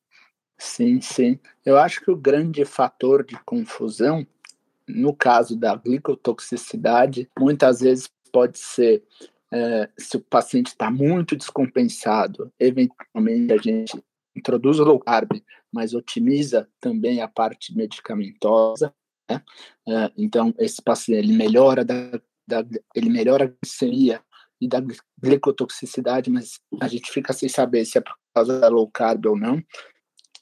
Sim, 0.56 0.98
sim. 1.02 1.38
Eu 1.62 1.76
acho 1.76 2.00
que 2.00 2.10
o 2.10 2.16
grande 2.16 2.64
fator 2.64 3.22
de 3.22 3.36
confusão, 3.44 4.26
no 4.88 5.14
caso 5.14 5.54
da 5.54 5.76
glicotoxicidade, 5.76 7.28
muitas 7.38 7.80
vezes 7.80 8.08
pode 8.32 8.58
ser 8.58 9.02
é, 9.54 9.88
se 9.96 10.16
o 10.16 10.20
paciente 10.20 10.68
está 10.68 10.90
muito 10.90 11.36
descompensado, 11.36 12.52
eventualmente 12.58 13.52
a 13.52 13.56
gente 13.56 14.04
introduz 14.36 14.80
o 14.80 14.84
low 14.84 14.98
carb, 14.98 15.30
mas 15.72 15.94
otimiza 15.94 16.68
também 16.80 17.22
a 17.22 17.28
parte 17.28 17.72
medicamentosa. 17.76 18.92
Né? 19.30 19.40
É, 19.88 20.12
então, 20.18 20.52
esse 20.58 20.82
paciente 20.82 21.20
ele 21.20 21.36
melhora, 21.36 21.84
da, 21.84 22.20
da, 22.48 22.66
ele 22.96 23.08
melhora 23.08 23.44
a 23.44 23.54
glicemia 23.62 24.20
e 24.60 24.66
da 24.66 24.82
glicotoxicidade, 25.22 26.30
mas 26.30 26.58
a 26.80 26.88
gente 26.88 27.12
fica 27.12 27.32
sem 27.32 27.48
saber 27.48 27.84
se 27.84 27.98
é 27.98 28.00
por 28.00 28.16
causa 28.34 28.58
da 28.58 28.68
low 28.68 28.90
carb 28.90 29.24
ou 29.26 29.36
não. 29.36 29.62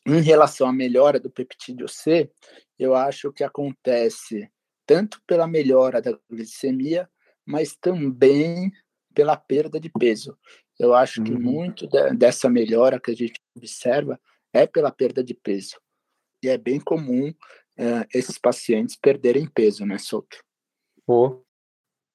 Em 0.06 0.22
relação 0.22 0.66
à 0.66 0.72
melhora 0.72 1.20
do 1.20 1.30
peptídeo 1.30 1.86
C, 1.86 2.30
eu 2.78 2.94
acho 2.94 3.30
que 3.30 3.44
acontece 3.44 4.50
tanto 4.86 5.20
pela 5.26 5.46
melhora 5.46 6.00
da 6.00 6.18
glicemia, 6.30 7.08
mas 7.44 7.76
também 7.76 8.72
pela 9.12 9.36
perda 9.36 9.78
de 9.78 9.90
peso. 9.90 10.36
Eu 10.78 10.94
acho 10.94 11.20
uhum. 11.20 11.24
que 11.24 11.32
muito 11.32 11.86
de, 11.86 12.14
dessa 12.14 12.48
melhora 12.48 13.00
que 13.00 13.10
a 13.10 13.14
gente 13.14 13.40
observa 13.56 14.18
é 14.52 14.66
pela 14.66 14.90
perda 14.90 15.22
de 15.22 15.34
peso. 15.34 15.76
E 16.42 16.48
é 16.48 16.58
bem 16.58 16.80
comum 16.80 17.28
uh, 17.28 18.04
esses 18.12 18.38
pacientes 18.38 18.96
perderem 18.96 19.46
peso, 19.46 19.86
né, 19.86 19.98
Souto? 19.98 20.38
Oh. 21.06 21.40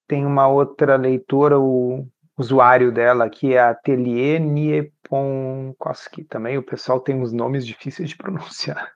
Tem 0.07 0.25
uma 0.25 0.47
outra 0.47 0.95
leitura, 0.95 1.59
o 1.59 2.07
usuário 2.37 2.91
dela 2.91 3.25
aqui 3.25 3.53
é 3.53 3.59
Atelier 3.59 4.39
Nieponkoski. 4.39 6.23
Também 6.23 6.57
o 6.57 6.63
pessoal 6.63 6.99
tem 6.99 7.15
uns 7.15 7.33
nomes 7.33 7.65
difíceis 7.65 8.09
de 8.09 8.17
pronunciar. 8.17 8.91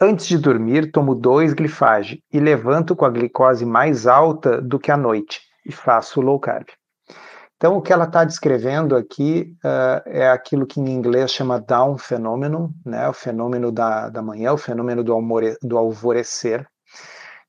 Antes 0.00 0.26
de 0.26 0.36
dormir, 0.36 0.90
tomo 0.90 1.14
dois 1.14 1.54
glifage 1.54 2.24
e 2.32 2.40
levanto 2.40 2.96
com 2.96 3.04
a 3.04 3.10
glicose 3.10 3.64
mais 3.64 4.06
alta 4.08 4.60
do 4.60 4.78
que 4.78 4.90
à 4.90 4.96
noite 4.96 5.40
e 5.64 5.70
faço 5.70 6.20
low 6.20 6.40
carb. 6.40 6.66
Então, 7.62 7.76
o 7.76 7.80
que 7.80 7.92
ela 7.92 8.06
está 8.06 8.24
descrevendo 8.24 8.96
aqui 8.96 9.54
uh, 9.64 10.02
é 10.04 10.28
aquilo 10.28 10.66
que 10.66 10.80
em 10.80 10.88
inglês 10.90 11.32
chama 11.32 11.60
down 11.60 11.96
phenomenon, 11.96 12.70
né, 12.84 13.08
o 13.08 13.12
fenômeno 13.12 13.70
da, 13.70 14.08
da 14.08 14.20
manhã, 14.20 14.52
o 14.52 14.58
fenômeno 14.58 15.04
do, 15.04 15.12
almore, 15.12 15.56
do 15.62 15.78
alvorecer, 15.78 16.66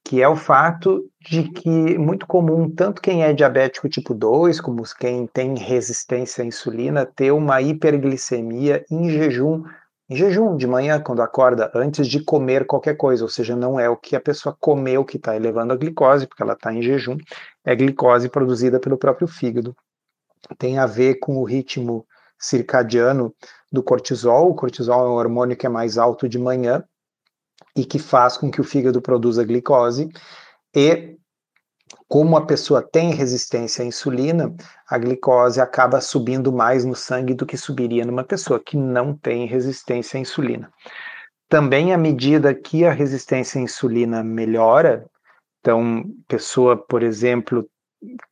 que 0.05 0.21
é 0.21 0.29
o 0.29 0.35
fato 0.35 1.03
de 1.19 1.49
que 1.49 1.97
muito 1.97 2.27
comum, 2.27 2.69
tanto 2.69 3.01
quem 3.01 3.23
é 3.23 3.33
diabético 3.33 3.89
tipo 3.89 4.13
2, 4.13 4.61
como 4.61 4.83
quem 4.99 5.25
tem 5.25 5.57
resistência 5.57 6.43
à 6.43 6.45
insulina, 6.45 7.07
ter 7.07 7.31
uma 7.31 7.59
hiperglicemia 7.59 8.85
em 8.91 9.09
jejum, 9.09 9.63
em 10.07 10.15
jejum 10.15 10.55
de 10.55 10.67
manhã, 10.67 11.01
quando 11.01 11.23
acorda, 11.23 11.71
antes 11.73 12.07
de 12.07 12.23
comer 12.23 12.67
qualquer 12.67 12.97
coisa, 12.97 13.23
ou 13.23 13.29
seja, 13.29 13.55
não 13.55 13.79
é 13.79 13.89
o 13.89 13.97
que 13.97 14.15
a 14.15 14.21
pessoa 14.21 14.55
comeu 14.59 15.03
que 15.03 15.17
está 15.17 15.35
elevando 15.35 15.73
a 15.73 15.75
glicose, 15.75 16.27
porque 16.27 16.43
ela 16.43 16.53
está 16.53 16.71
em 16.71 16.83
jejum, 16.83 17.17
é 17.65 17.75
glicose 17.75 18.29
produzida 18.29 18.79
pelo 18.79 18.95
próprio 18.95 19.27
fígado 19.27 19.75
tem 20.57 20.77
a 20.77 20.85
ver 20.85 21.15
com 21.15 21.37
o 21.37 21.43
ritmo 21.43 22.05
circadiano 22.39 23.33
do 23.71 23.81
cortisol. 23.81 24.49
O 24.49 24.55
cortisol 24.55 25.05
é 25.05 25.09
um 25.09 25.13
hormônio 25.13 25.55
que 25.55 25.65
é 25.65 25.69
mais 25.69 25.97
alto 25.97 26.27
de 26.27 26.37
manhã 26.37 26.83
e 27.75 27.85
que 27.85 27.99
faz 27.99 28.37
com 28.37 28.51
que 28.51 28.61
o 28.61 28.63
fígado 28.63 29.01
produza 29.01 29.43
glicose. 29.43 30.09
E 30.75 31.17
como 32.07 32.37
a 32.37 32.45
pessoa 32.45 32.81
tem 32.81 33.13
resistência 33.13 33.83
à 33.83 33.87
insulina, 33.87 34.53
a 34.87 34.97
glicose 34.97 35.59
acaba 35.59 36.01
subindo 36.01 36.51
mais 36.51 36.85
no 36.85 36.95
sangue 36.95 37.33
do 37.33 37.45
que 37.45 37.57
subiria 37.57 38.05
numa 38.05 38.23
pessoa 38.23 38.59
que 38.59 38.77
não 38.77 39.15
tem 39.15 39.47
resistência 39.47 40.17
à 40.17 40.21
insulina. 40.21 40.71
Também 41.49 41.93
à 41.93 41.97
medida 41.97 42.53
que 42.53 42.85
a 42.85 42.91
resistência 42.91 43.59
à 43.59 43.63
insulina 43.63 44.23
melhora, 44.23 45.07
então, 45.59 46.03
pessoa, 46.27 46.75
por 46.75 47.01
exemplo, 47.01 47.65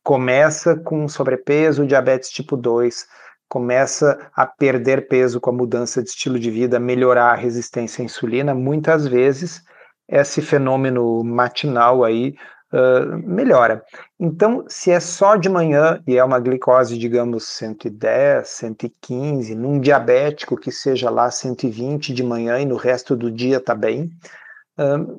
começa 0.02 0.76
com 0.76 1.08
sobrepeso, 1.08 1.86
diabetes 1.86 2.30
tipo 2.30 2.56
2, 2.56 3.06
começa 3.48 4.30
a 4.34 4.46
perder 4.46 5.08
peso 5.08 5.40
com 5.40 5.50
a 5.50 5.52
mudança 5.52 6.02
de 6.02 6.08
estilo 6.08 6.38
de 6.38 6.50
vida, 6.50 6.80
melhorar 6.80 7.32
a 7.32 7.36
resistência 7.36 8.02
à 8.02 8.04
insulina, 8.04 8.54
muitas 8.54 9.06
vezes 9.06 9.62
esse 10.08 10.42
fenômeno 10.42 11.22
matinal 11.22 12.04
aí 12.04 12.34
uh, 12.72 13.16
melhora. 13.26 13.82
Então, 14.18 14.64
se 14.68 14.90
é 14.90 15.00
só 15.00 15.36
de 15.36 15.48
manhã 15.48 16.02
e 16.06 16.16
é 16.16 16.24
uma 16.24 16.40
glicose, 16.40 16.98
digamos, 16.98 17.46
110, 17.48 18.48
115, 18.48 19.54
num 19.54 19.78
diabético 19.80 20.56
que 20.56 20.72
seja 20.72 21.10
lá 21.10 21.30
120 21.30 22.12
de 22.12 22.22
manhã 22.22 22.58
e 22.58 22.64
no 22.64 22.76
resto 22.76 23.14
do 23.14 23.30
dia 23.30 23.60
tá 23.60 23.74
bem, 23.74 24.10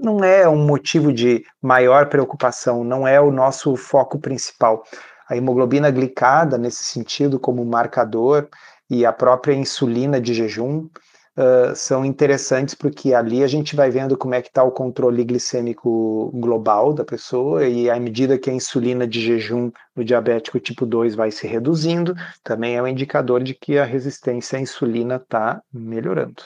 não 0.01 0.23
é 0.23 0.47
um 0.47 0.65
motivo 0.65 1.13
de 1.13 1.45
maior 1.61 2.07
preocupação, 2.07 2.83
não 2.83 3.07
é 3.07 3.21
o 3.21 3.31
nosso 3.31 3.75
foco 3.75 4.19
principal. 4.19 4.83
A 5.29 5.37
hemoglobina 5.37 5.89
glicada, 5.91 6.57
nesse 6.57 6.83
sentido, 6.83 7.39
como 7.39 7.63
marcador, 7.63 8.47
e 8.89 9.05
a 9.05 9.13
própria 9.13 9.53
insulina 9.53 10.19
de 10.19 10.33
jejum 10.33 10.87
uh, 11.37 11.75
são 11.75 12.05
interessantes 12.05 12.75
porque 12.75 13.13
ali 13.13 13.43
a 13.43 13.47
gente 13.47 13.75
vai 13.75 13.89
vendo 13.89 14.17
como 14.17 14.35
é 14.35 14.41
que 14.41 14.49
está 14.49 14.63
o 14.63 14.71
controle 14.71 15.23
glicêmico 15.23 16.31
global 16.33 16.93
da 16.93 17.03
pessoa 17.03 17.65
e 17.65 17.89
à 17.89 17.99
medida 17.99 18.37
que 18.37 18.49
a 18.49 18.53
insulina 18.53 19.07
de 19.07 19.21
jejum 19.21 19.71
no 19.95 20.03
diabético 20.03 20.59
tipo 20.59 20.85
2 20.85 21.15
vai 21.15 21.31
se 21.31 21.47
reduzindo, 21.47 22.15
também 22.43 22.75
é 22.75 22.81
um 22.81 22.87
indicador 22.87 23.41
de 23.41 23.53
que 23.53 23.77
a 23.77 23.85
resistência 23.85 24.59
à 24.59 24.61
insulina 24.61 25.15
está 25.15 25.61
melhorando. 25.73 26.43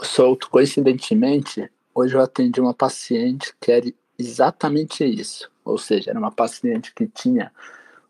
Solto, 0.00 0.48
coincidentemente, 0.48 1.70
Hoje 1.94 2.14
eu 2.14 2.20
atendi 2.22 2.60
uma 2.60 2.72
paciente 2.72 3.54
que 3.60 3.70
era 3.70 3.92
exatamente 4.18 5.04
isso. 5.04 5.50
Ou 5.64 5.76
seja, 5.76 6.10
era 6.10 6.18
uma 6.18 6.32
paciente 6.32 6.94
que 6.94 7.06
tinha 7.06 7.52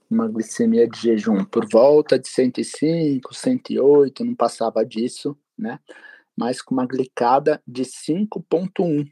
uma 0.09 0.29
glicemia 0.29 0.87
de 0.87 1.01
jejum 1.01 1.45
por 1.45 1.67
volta 1.69 2.19
de 2.19 2.29
105, 2.29 3.35
108, 3.35 4.25
não 4.25 4.35
passava 4.35 4.85
disso, 4.85 5.37
né? 5.59 5.81
Mas 6.37 6.63
com 6.63 6.75
uma 6.75 6.87
glicada 6.87 7.63
de 7.67 7.83
5.1 7.85 9.11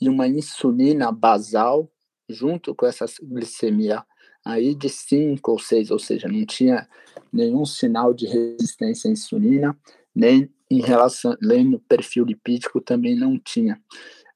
e 0.00 0.08
uma 0.08 0.28
insulina 0.28 1.10
basal 1.10 1.90
junto 2.28 2.74
com 2.74 2.86
essa 2.86 3.06
glicemia 3.22 4.04
aí 4.44 4.74
de 4.74 4.88
5 4.88 5.50
ou 5.50 5.58
6, 5.58 5.90
ou 5.90 5.98
seja, 5.98 6.28
não 6.28 6.44
tinha 6.44 6.88
nenhum 7.32 7.64
sinal 7.64 8.12
de 8.12 8.26
resistência 8.26 9.08
à 9.08 9.12
insulina, 9.12 9.76
nem 10.14 10.52
em 10.70 10.80
relação, 10.80 11.36
no 11.40 11.78
perfil 11.80 12.24
lipídico 12.24 12.80
também 12.80 13.16
não 13.16 13.38
tinha. 13.38 13.80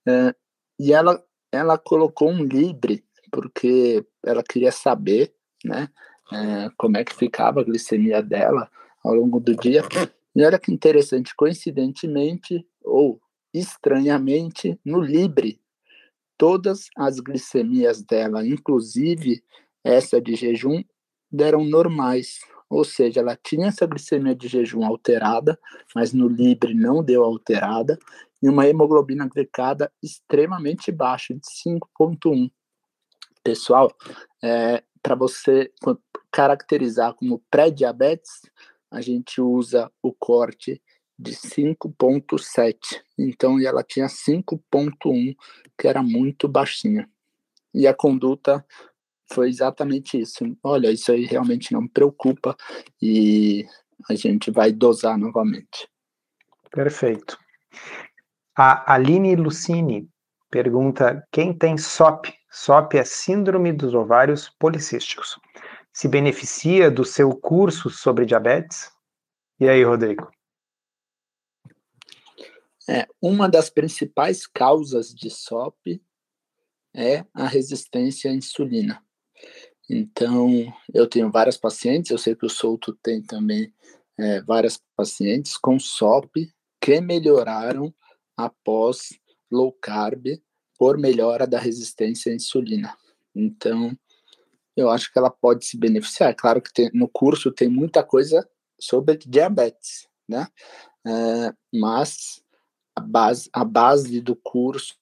Uh, 0.07 0.35
e 0.79 0.93
ela, 0.93 1.23
ela 1.53 1.77
colocou 1.77 2.31
um 2.31 2.45
Libre 2.45 3.05
porque 3.31 4.05
ela 4.25 4.43
queria 4.43 4.73
saber, 4.73 5.33
né, 5.65 5.89
é, 6.33 6.71
como 6.77 6.97
é 6.97 7.05
que 7.05 7.15
ficava 7.15 7.61
a 7.61 7.65
glicemia 7.65 8.23
dela 8.23 8.71
ao 9.05 9.15
longo 9.15 9.41
do 9.41 9.55
dia. 9.55 9.83
E 10.35 10.45
olha 10.45 10.59
que 10.59 10.73
interessante, 10.73 11.35
coincidentemente 11.35 12.67
ou 12.83 13.21
estranhamente, 13.53 14.79
no 14.85 15.01
Libre, 15.01 15.61
todas 16.39 16.89
as 16.97 17.19
glicemias 17.19 18.03
dela, 18.03 18.47
inclusive 18.47 19.43
essa 19.83 20.21
de 20.21 20.35
jejum, 20.35 20.83
deram 21.31 21.65
normais. 21.65 22.39
Ou 22.71 22.85
seja, 22.85 23.21
ela 23.21 23.37
tinha 23.37 23.67
essa 23.67 23.85
glicemia 23.85 24.35
de 24.35 24.47
jejum 24.47 24.85
alterada, 24.87 25.59
mas 25.95 26.13
no 26.13 26.29
Libre 26.29 26.73
não 26.73 27.03
deu 27.03 27.25
alterada, 27.25 27.99
e 28.41 28.49
uma 28.49 28.67
hemoglobina 28.67 29.29
glicada 29.29 29.93
extremamente 30.01 30.93
baixa, 30.93 31.35
de 31.35 31.41
5,1 31.41 32.49
pessoal, 33.43 33.93
é, 34.43 34.83
para 35.03 35.15
você 35.15 35.73
caracterizar 36.31 37.15
como 37.15 37.43
pré-diabetes, 37.51 38.43
a 38.91 39.01
gente 39.01 39.41
usa 39.41 39.91
o 40.03 40.13
corte 40.13 40.81
de 41.19 41.33
5.7. 41.33 43.03
Então, 43.19 43.59
ela 43.61 43.83
tinha 43.83 44.07
5.1, 44.07 45.37
que 45.77 45.89
era 45.89 46.03
muito 46.03 46.49
baixinha. 46.49 47.09
E 47.75 47.87
a 47.87 47.95
conduta 47.95 48.65
foi 49.33 49.49
exatamente 49.49 50.21
isso. 50.21 50.45
Olha, 50.63 50.91
isso 50.91 51.13
aí 51.13 51.25
realmente 51.25 51.73
não 51.73 51.83
me 51.83 51.89
preocupa 51.89 52.57
e 53.01 53.67
a 54.09 54.15
gente 54.15 54.51
vai 54.51 54.73
dosar 54.73 55.19
novamente. 55.19 55.89
Perfeito. 56.71 57.39
A 58.57 58.95
Aline 58.95 59.37
Lucini 59.37 60.09
pergunta: 60.51 61.27
quem 61.31 61.53
tem 61.53 61.79
SOP 61.79 62.33
SOP 62.53 62.95
é 62.95 63.05
Síndrome 63.05 63.73
dos 63.73 63.95
Ovários 63.95 64.49
Policísticos. 64.49 65.39
Se 65.93 66.09
beneficia 66.09 66.91
do 66.91 67.05
seu 67.05 67.31
curso 67.31 67.89
sobre 67.89 68.27
diabetes? 68.27 68.91
E 69.61 69.69
aí, 69.69 69.85
Rodrigo? 69.85 70.29
É, 72.89 73.07
uma 73.23 73.49
das 73.49 73.71
principais 73.71 74.49
causas 74.49 75.15
de 75.15 75.31
SOP 75.31 76.03
é 76.93 77.25
a 77.33 77.47
resistência 77.47 78.33
à 78.33 78.35
insulina. 78.35 79.01
Então, 79.93 80.73
eu 80.95 81.09
tenho 81.09 81.33
várias 81.33 81.57
pacientes, 81.57 82.13
eu 82.13 82.19
sei 82.19 82.37
que 82.37 82.47
o 82.47 82.49
Souto 82.49 82.97
tem 83.03 83.21
também 83.21 83.75
é, 84.17 84.41
várias 84.41 84.81
pacientes 84.95 85.57
com 85.57 85.81
SOP 85.81 86.49
que 86.81 87.01
melhoraram 87.01 87.93
após 88.37 89.09
low 89.51 89.73
carb 89.73 90.41
por 90.79 90.97
melhora 90.97 91.45
da 91.45 91.59
resistência 91.59 92.31
à 92.31 92.37
insulina. 92.37 92.97
Então, 93.35 93.99
eu 94.77 94.89
acho 94.89 95.13
que 95.13 95.19
ela 95.19 95.29
pode 95.29 95.67
se 95.67 95.77
beneficiar. 95.77 96.37
Claro 96.37 96.63
que 96.63 96.73
tem, 96.73 96.89
no 96.95 97.09
curso 97.09 97.51
tem 97.51 97.69
muita 97.69 98.05
coisa 98.05 98.49
sobre 98.79 99.17
diabetes, 99.17 100.07
né? 100.29 100.47
É, 101.05 101.53
mas 101.75 102.41
a 102.95 103.01
base, 103.01 103.51
a 103.53 103.65
base 103.65 104.21
do 104.21 104.37
curso 104.37 104.95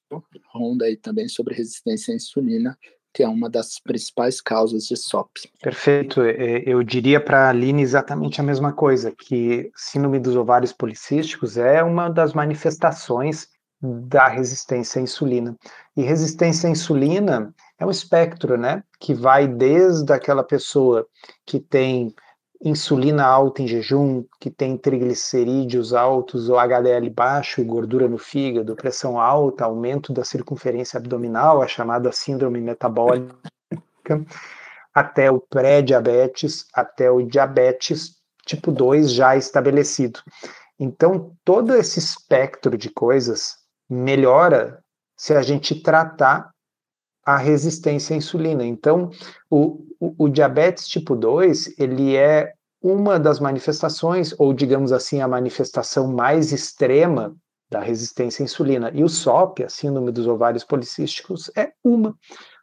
ronda 0.51 0.87
aí 0.87 0.97
também 0.97 1.29
sobre 1.29 1.55
resistência 1.55 2.15
à 2.15 2.17
insulina, 2.17 2.79
que 3.19 3.25
é 3.25 3.29
uma 3.29 3.51
das 3.51 3.81
principais 3.81 4.41
causas 4.41 4.85
de 4.85 4.97
SOP. 4.97 5.29
Perfeito. 5.61 6.23
É, 6.23 6.63
eu 6.65 6.85
diria 6.85 7.21
para 7.21 7.47
a 7.47 7.49
Aline 7.49 7.83
exatamente 7.83 8.41
a 8.41 8.45
mesma 8.45 8.73
coisa, 8.73 9.11
que 9.11 9.73
síndrome 9.75 10.21
dos 10.21 10.37
ovários 10.37 10.73
policísticos 10.73 11.57
é 11.57 11.83
uma 11.83 12.09
das 12.09 12.33
manifestações 12.33 13.49
da 13.83 14.29
resistência 14.29 15.01
à 15.01 15.03
insulina. 15.03 15.57
E 15.97 16.03
resistência 16.03 16.69
à 16.69 16.71
insulina 16.71 17.53
é 17.77 17.85
um 17.85 17.91
espectro, 17.91 18.57
né, 18.57 18.85
que 19.01 19.15
vai 19.15 19.49
desde 19.49 20.13
aquela 20.13 20.45
pessoa 20.45 21.05
que 21.45 21.59
tem 21.59 22.15
insulina 22.63 23.25
alta 23.25 23.63
em 23.63 23.69
jejum, 23.69 24.25
que 24.41 24.51
tem 24.51 24.77
triglicerídeos 24.77 25.95
altos 25.95 26.49
ou 26.49 26.59
HDL 26.59 27.09
baixo, 27.11 27.65
gordura 27.65 28.09
no 28.09 28.19
fígado, 28.19 28.75
pressão 28.75 29.21
alta, 29.21 29.65
aumento 29.65 30.13
da 30.13 30.25
circunferência 30.25 30.99
abdominal, 30.99 31.63
a 31.63 31.69
chamada 31.69 32.11
síndrome 32.11 32.61
metabólica, 32.61 33.37
até 34.93 35.31
o 35.31 35.41
pré-diabetes, 35.41 36.67
até 36.75 37.11
o 37.11 37.23
diabetes 37.23 38.17
tipo 38.45 38.73
2 38.73 39.13
já 39.13 39.37
estabelecido. 39.37 40.21
Então, 40.79 41.37
todo 41.45 41.75
esse 41.75 41.99
espectro 41.99 42.77
de 42.77 42.89
coisas 42.89 43.57
melhora 43.89 44.83
se 45.17 45.35
a 45.35 45.43
gente 45.43 45.83
tratar 45.83 46.51
a 47.29 47.37
resistência 47.37 48.15
à 48.15 48.17
insulina. 48.17 48.65
Então, 48.65 49.11
o, 49.51 49.85
o, 50.01 50.25
o, 50.25 50.29
diabetes 50.31 50.89
tipo 50.89 51.15
2, 51.15 51.79
ele 51.79 52.17
é 52.17 52.55
uma 52.81 53.21
das 53.21 53.39
manifestações, 53.39 54.35
ou 54.39 54.55
digamos 54.55 54.93
assim, 54.93 55.21
a 55.21 55.29
manifestação 55.29 56.11
mais 56.11 56.53
extrema 56.53 57.37
da 57.69 57.81
resistência 57.81 58.43
à 58.43 58.45
insulina. 58.45 58.91
E 58.95 59.05
o 59.05 59.11
SOP, 59.11 59.63
a 59.63 59.69
síndrome 59.69 60.11
dos 60.11 60.27
ovários 60.27 60.65
policísticos, 60.65 61.51
é 61.55 61.71
uma 61.85 62.17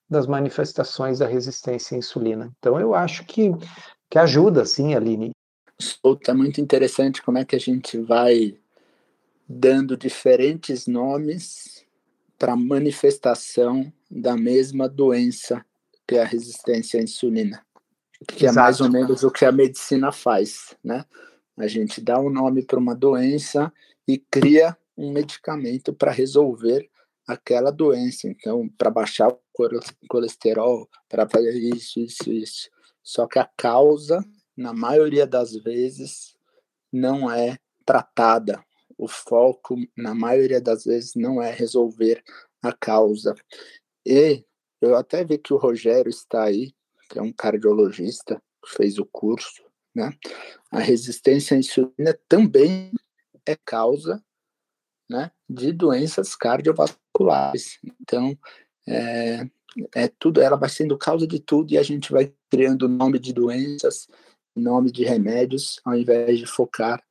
das 0.09 0.25
manifestações 0.25 1.19
da 1.19 1.27
resistência 1.27 1.93
à 1.93 1.99
insulina. 1.99 2.51
Então, 2.57 2.79
eu 2.79 2.95
acho 2.95 3.23
que, 3.23 3.51
que 4.09 4.17
ajuda, 4.17 4.65
sim, 4.65 4.95
Aline. 4.95 5.29
Está 5.79 6.33
muito 6.33 6.59
interessante 6.59 7.21
como 7.21 7.37
é 7.37 7.45
que 7.45 7.55
a 7.55 7.59
gente 7.59 7.99
vai 7.99 8.57
dando 9.47 9.95
diferentes 9.95 10.87
nomes 10.87 11.85
para 12.37 12.55
manifestação 12.55 13.91
da 14.09 14.35
mesma 14.35 14.87
doença 14.87 15.65
que 16.07 16.15
é 16.15 16.21
a 16.21 16.25
resistência 16.25 16.99
à 16.99 17.03
insulina, 17.03 17.65
que 18.27 18.45
Exato. 18.45 18.59
é 18.59 18.61
mais 18.61 18.81
ou 18.81 18.91
menos 18.91 19.23
o 19.23 19.31
que 19.31 19.43
a 19.43 19.51
medicina 19.51 20.11
faz, 20.11 20.75
né? 20.83 21.03
A 21.57 21.67
gente 21.67 22.01
dá 22.01 22.19
um 22.19 22.29
nome 22.29 22.63
para 22.63 22.77
uma 22.77 22.93
doença 22.93 23.73
e 24.07 24.17
cria 24.17 24.77
um 24.97 25.11
medicamento 25.11 25.93
para 25.93 26.11
resolver 26.11 26.89
aquela 27.27 27.71
doença. 27.71 28.27
Então, 28.27 28.69
para 28.77 28.91
baixar 28.91 29.29
o 29.29 29.39
colesterol, 30.07 30.87
para 31.09 31.27
fazer 31.27 31.57
isso, 31.57 31.99
isso, 31.99 32.31
isso. 32.31 32.69
Só 33.01 33.25
que 33.25 33.39
a 33.39 33.49
causa, 33.57 34.23
na 34.55 34.73
maioria 34.73 35.25
das 35.25 35.55
vezes, 35.55 36.35
não 36.91 37.31
é 37.31 37.57
tratada 37.85 38.63
o 38.97 39.07
foco, 39.07 39.75
na 39.95 40.13
maioria 40.13 40.61
das 40.61 40.85
vezes, 40.85 41.15
não 41.15 41.41
é 41.41 41.51
resolver 41.51 42.23
a 42.61 42.73
causa. 42.73 43.35
E 44.05 44.43
eu 44.81 44.95
até 44.95 45.23
vi 45.23 45.37
que 45.37 45.53
o 45.53 45.57
Rogério 45.57 46.09
está 46.09 46.43
aí, 46.43 46.73
que 47.09 47.19
é 47.19 47.21
um 47.21 47.31
cardiologista, 47.31 48.41
fez 48.65 48.97
o 48.97 49.05
curso, 49.05 49.63
né? 49.93 50.11
A 50.71 50.79
resistência 50.79 51.55
à 51.55 51.59
insulina 51.59 52.17
também 52.27 52.91
é 53.45 53.55
causa 53.55 54.23
né, 55.09 55.31
de 55.47 55.71
doenças 55.71 56.35
cardiovasculares. 56.35 57.79
Então, 58.01 58.37
é, 58.87 59.47
é 59.93 60.07
tudo, 60.19 60.41
ela 60.41 60.57
vai 60.57 60.69
sendo 60.69 60.97
causa 60.97 61.27
de 61.27 61.39
tudo 61.39 61.71
e 61.71 61.77
a 61.77 61.83
gente 61.83 62.11
vai 62.11 62.33
criando 62.49 62.89
nome 62.89 63.19
de 63.19 63.31
doenças, 63.33 64.07
nome 64.55 64.91
de 64.91 65.03
remédios, 65.03 65.79
ao 65.83 65.95
invés 65.95 66.39
de 66.39 66.45
focar 66.45 67.03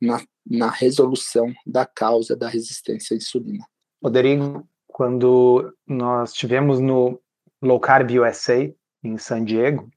na, 0.00 0.22
na 0.46 0.70
resolução 0.70 1.52
da 1.66 1.86
causa 1.86 2.36
da 2.36 2.48
resistência 2.48 3.14
à 3.14 3.16
insulina. 3.16 3.64
Rodrigo, 4.02 4.66
quando 4.86 5.74
nós 5.86 6.32
tivemos 6.32 6.78
no 6.80 7.20
Low 7.62 7.80
Carb 7.80 8.10
USA, 8.10 8.70
em 9.02 9.18
San 9.18 9.44
Diego, 9.44 9.88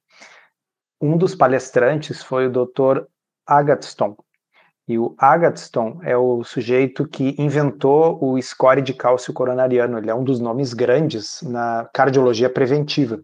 um 1.00 1.18
dos 1.18 1.36
palestrantes 1.36 2.24
foi 2.24 2.48
o 2.48 2.52
Dr. 2.52 3.04
Agatston. 3.46 4.18
E 4.88 4.98
o 4.98 5.14
Agatston 5.18 6.00
é 6.02 6.16
o 6.16 6.44
sujeito 6.44 7.08
que 7.08 7.36
inventou 7.38 8.18
o 8.24 8.42
score 8.42 8.82
de 8.82 8.94
cálcio 8.94 9.34
coronariano. 9.34 9.98
Ele 9.98 10.10
é 10.10 10.16
um 10.16 10.24
dos 10.24 10.40
nomes 10.40 10.74
grandes 10.74 11.42
na 11.42 11.90
cardiologia 11.94 12.50
preventiva. 12.50 13.22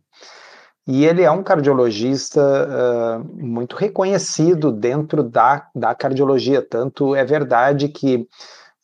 E 0.85 1.05
ele 1.05 1.23
é 1.23 1.31
um 1.31 1.41
cardiologista 1.41 2.41
uh, 2.41 3.43
muito 3.43 3.75
reconhecido 3.75 4.71
dentro 4.71 5.23
da, 5.23 5.67
da 5.73 5.95
cardiologia. 5.95 6.61
Tanto 6.61 7.15
é 7.15 7.23
verdade 7.23 7.87
que 7.87 8.27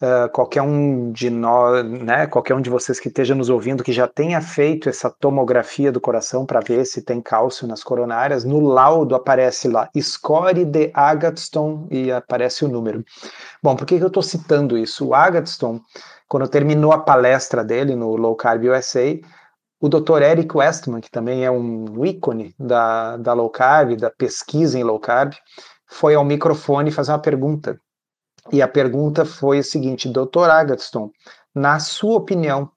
uh, 0.01 0.29
qualquer 0.31 0.61
um 0.61 1.11
de 1.11 1.29
nós, 1.29 1.83
né, 1.85 2.25
qualquer 2.25 2.55
um 2.55 2.61
de 2.61 2.69
vocês 2.69 3.01
que 3.01 3.09
esteja 3.09 3.35
nos 3.35 3.49
ouvindo 3.49 3.83
que 3.83 3.91
já 3.91 4.07
tenha 4.07 4.41
feito 4.41 4.87
essa 4.87 5.09
tomografia 5.09 5.91
do 5.91 5.99
coração 5.99 6.45
para 6.45 6.61
ver 6.61 6.85
se 6.85 7.01
tem 7.01 7.21
cálcio 7.21 7.67
nas 7.67 7.83
coronárias, 7.83 8.45
no 8.45 8.61
laudo 8.61 9.13
aparece 9.13 9.67
lá 9.67 9.89
score 9.99 10.63
de 10.63 10.91
Agatston 10.93 11.87
e 11.91 12.11
aparece 12.11 12.63
o 12.63 12.69
número. 12.69 13.03
Bom, 13.61 13.75
por 13.75 13.85
que, 13.85 13.97
que 13.97 14.03
eu 14.03 14.07
estou 14.07 14.23
citando 14.23 14.77
isso? 14.77 15.07
O 15.07 15.13
Agatston, 15.13 15.81
quando 16.29 16.47
terminou 16.47 16.93
a 16.93 16.99
palestra 16.99 17.61
dele 17.61 17.93
no 17.93 18.15
Low 18.15 18.35
Carb 18.35 18.63
USA, 18.65 19.19
o 19.79 19.87
Dr. 19.87 20.21
Eric 20.21 20.55
Westman, 20.55 21.01
que 21.01 21.09
também 21.09 21.45
é 21.45 21.51
um 21.51 22.05
ícone 22.05 22.53
da, 22.59 23.17
da 23.17 23.33
low 23.33 23.49
carb, 23.49 23.95
da 23.95 24.09
pesquisa 24.09 24.77
em 24.77 24.83
low 24.83 24.99
carb, 24.99 25.33
foi 25.87 26.15
ao 26.15 26.25
microfone 26.25 26.91
fazer 26.91 27.11
uma 27.11 27.19
pergunta. 27.19 27.79
E 28.51 28.61
a 28.61 28.67
pergunta 28.67 29.25
foi 29.25 29.59
o 29.59 29.63
seguinte, 29.63 30.09
Dr. 30.09 30.49
Agatston, 30.49 31.11
na 31.53 31.79
sua 31.79 32.17
opinião, 32.17 32.69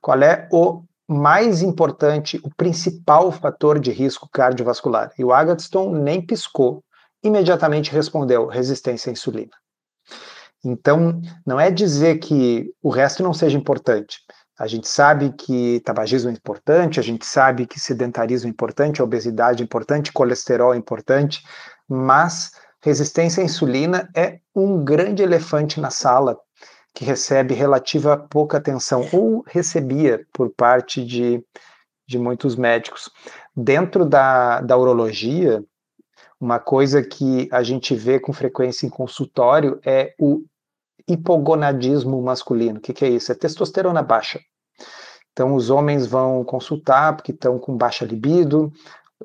qual 0.00 0.20
é 0.22 0.48
o 0.52 0.82
mais 1.08 1.62
importante, 1.62 2.40
o 2.42 2.50
principal 2.54 3.30
fator 3.32 3.78
de 3.78 3.90
risco 3.90 4.28
cardiovascular? 4.30 5.12
E 5.18 5.24
o 5.24 5.32
Agatston 5.32 5.92
nem 5.92 6.24
piscou, 6.24 6.82
imediatamente 7.22 7.90
respondeu 7.90 8.46
resistência 8.46 9.10
à 9.10 9.12
insulina. 9.12 9.52
Então, 10.64 11.20
não 11.46 11.58
é 11.58 11.70
dizer 11.70 12.18
que 12.18 12.72
o 12.82 12.90
resto 12.90 13.22
não 13.22 13.32
seja 13.32 13.56
importante. 13.56 14.18
A 14.58 14.66
gente 14.66 14.88
sabe 14.88 15.32
que 15.32 15.80
tabagismo 15.80 16.30
é 16.30 16.32
importante, 16.32 16.98
a 16.98 17.02
gente 17.02 17.24
sabe 17.24 17.66
que 17.66 17.78
sedentarismo 17.78 18.48
é 18.48 18.50
importante, 18.50 19.00
obesidade 19.00 19.62
é 19.62 19.64
importante, 19.64 20.12
colesterol 20.12 20.74
é 20.74 20.76
importante, 20.76 21.44
mas 21.88 22.52
resistência 22.82 23.42
à 23.42 23.46
insulina 23.46 24.08
é 24.16 24.40
um 24.54 24.82
grande 24.84 25.22
elefante 25.22 25.80
na 25.80 25.90
sala 25.90 26.36
que 26.92 27.04
recebe 27.04 27.54
relativa 27.54 28.16
pouca 28.16 28.58
atenção, 28.58 29.08
ou 29.12 29.44
recebia 29.46 30.26
por 30.32 30.50
parte 30.50 31.04
de, 31.04 31.40
de 32.06 32.18
muitos 32.18 32.56
médicos. 32.56 33.08
Dentro 33.56 34.04
da, 34.04 34.60
da 34.60 34.76
urologia, 34.76 35.62
uma 36.40 36.58
coisa 36.58 37.00
que 37.00 37.48
a 37.52 37.62
gente 37.62 37.94
vê 37.94 38.18
com 38.18 38.32
frequência 38.32 38.86
em 38.86 38.90
consultório 38.90 39.80
é 39.84 40.14
o 40.18 40.42
hipogonadismo 41.08 42.20
masculino. 42.22 42.78
O 42.78 42.80
que, 42.80 42.92
que 42.92 43.04
é 43.04 43.08
isso? 43.08 43.32
É 43.32 43.34
testosterona 43.34 44.02
baixa. 44.02 44.40
Então, 45.32 45.54
os 45.54 45.70
homens 45.70 46.06
vão 46.06 46.44
consultar 46.44 47.14
porque 47.14 47.32
estão 47.32 47.58
com 47.58 47.76
baixa 47.76 48.04
libido, 48.04 48.72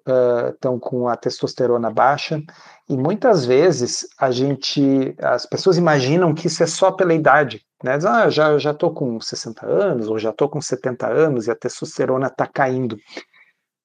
uh, 0.07 0.49
estão 0.53 0.79
com 0.79 1.07
a 1.07 1.15
testosterona 1.15 1.89
baixa, 1.89 2.41
e 2.87 2.95
muitas 2.95 3.45
vezes 3.45 4.07
a 4.19 4.29
gente, 4.29 5.15
as 5.19 5.45
pessoas 5.45 5.77
imaginam 5.77 6.33
que 6.33 6.47
isso 6.47 6.61
é 6.61 6.67
só 6.67 6.91
pela 6.91 7.13
idade, 7.13 7.61
né? 7.83 7.97
Diz, 7.97 8.05
ah, 8.05 8.29
já 8.29 8.57
já 8.57 8.71
estou 8.71 8.93
com 8.93 9.19
60 9.19 9.65
anos 9.65 10.07
ou 10.07 10.19
já 10.19 10.29
estou 10.29 10.47
com 10.49 10.61
70 10.61 11.07
anos 11.07 11.47
e 11.47 11.51
a 11.51 11.55
testosterona 11.55 12.27
está 12.27 12.45
caindo. 12.45 12.97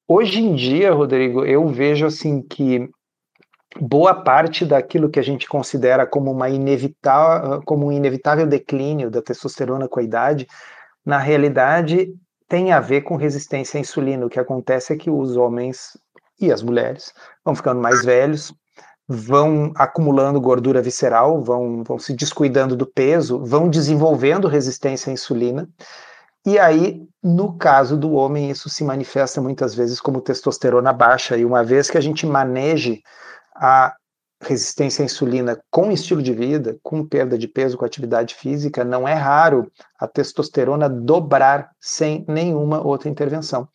Hoje 0.07 0.41
em 0.41 0.55
dia, 0.55 0.93
Rodrigo, 0.93 1.45
eu 1.45 1.67
vejo 1.69 2.07
assim 2.07 2.43
que 2.43 2.89
boa 3.81 4.15
parte 4.15 4.65
daquilo 4.65 5.11
que 5.11 5.19
a 5.19 5.23
gente 5.23 5.49
considera 5.49 6.07
como, 6.07 6.31
uma 6.31 6.49
inevitável, 6.49 7.63
como 7.65 7.87
um 7.87 7.93
inevitável 7.93 8.47
declínio 8.47 9.11
da 9.11 9.23
testosterona 9.23 9.89
com 9.89 10.01
a 10.01 10.03
idade, 10.03 10.47
na 11.05 11.19
realidade 11.19 12.13
tem 12.49 12.73
a 12.73 12.81
ver 12.81 13.03
com 13.03 13.17
resistência 13.17 13.79
à 13.79 13.81
insulina. 13.81 14.27
O 14.27 14.31
que 14.31 14.41
acontece 14.41 14.93
é 14.93 14.97
que 14.97 15.11
os 15.11 15.37
homens 15.37 15.97
e 16.41 16.53
as 16.53 16.63
mulheres 16.63 17.13
vão 17.45 17.55
ficando 17.55 17.81
mais 17.81 18.05
velhos, 18.05 18.55
vão 19.07 19.73
acumulando 19.77 20.41
gordura 20.41 20.83
visceral, 20.83 21.43
vão, 21.43 21.83
vão 21.83 21.99
se 21.99 22.15
descuidando 22.15 22.77
do 22.77 22.87
peso, 22.87 23.43
vão 23.45 23.69
desenvolvendo 23.69 24.49
resistência 24.49 25.11
à 25.11 25.13
insulina. 25.13 25.69
E 26.47 26.59
aí, 26.59 27.03
no 27.23 27.57
caso 27.59 27.97
do 27.97 28.13
homem, 28.13 28.51
isso 28.51 28.69
se 28.69 28.85
manifesta 28.85 29.41
muitas 29.41 29.75
vezes 29.75 30.01
como 30.01 30.21
testosterona 30.21 30.93
baixa. 30.93 31.37
E 31.37 31.45
uma 31.45 31.65
vez 31.65 31.91
que 31.91 31.99
a 31.99 32.01
gente 32.01 32.27
maneje 32.27 33.03
a 33.59 33.95
resistência 34.41 35.03
à 35.03 35.07
insulina 35.07 35.61
com 35.71 35.91
estilo 35.91 36.23
de 36.23 36.33
vida, 36.33 36.79
com 36.83 37.05
perda 37.05 37.37
de 37.37 37.49
peso, 37.49 37.77
com 37.77 37.85
atividade 37.85 38.35
física, 38.35 38.85
não 38.85 39.07
é 39.07 39.15
raro 39.15 39.71
a 39.99 40.07
testosterona 40.07 40.89
dobrar 40.89 41.71
sem 41.81 42.25
nenhuma 42.29 42.81
outra 42.81 43.09
intervenção. 43.09 43.69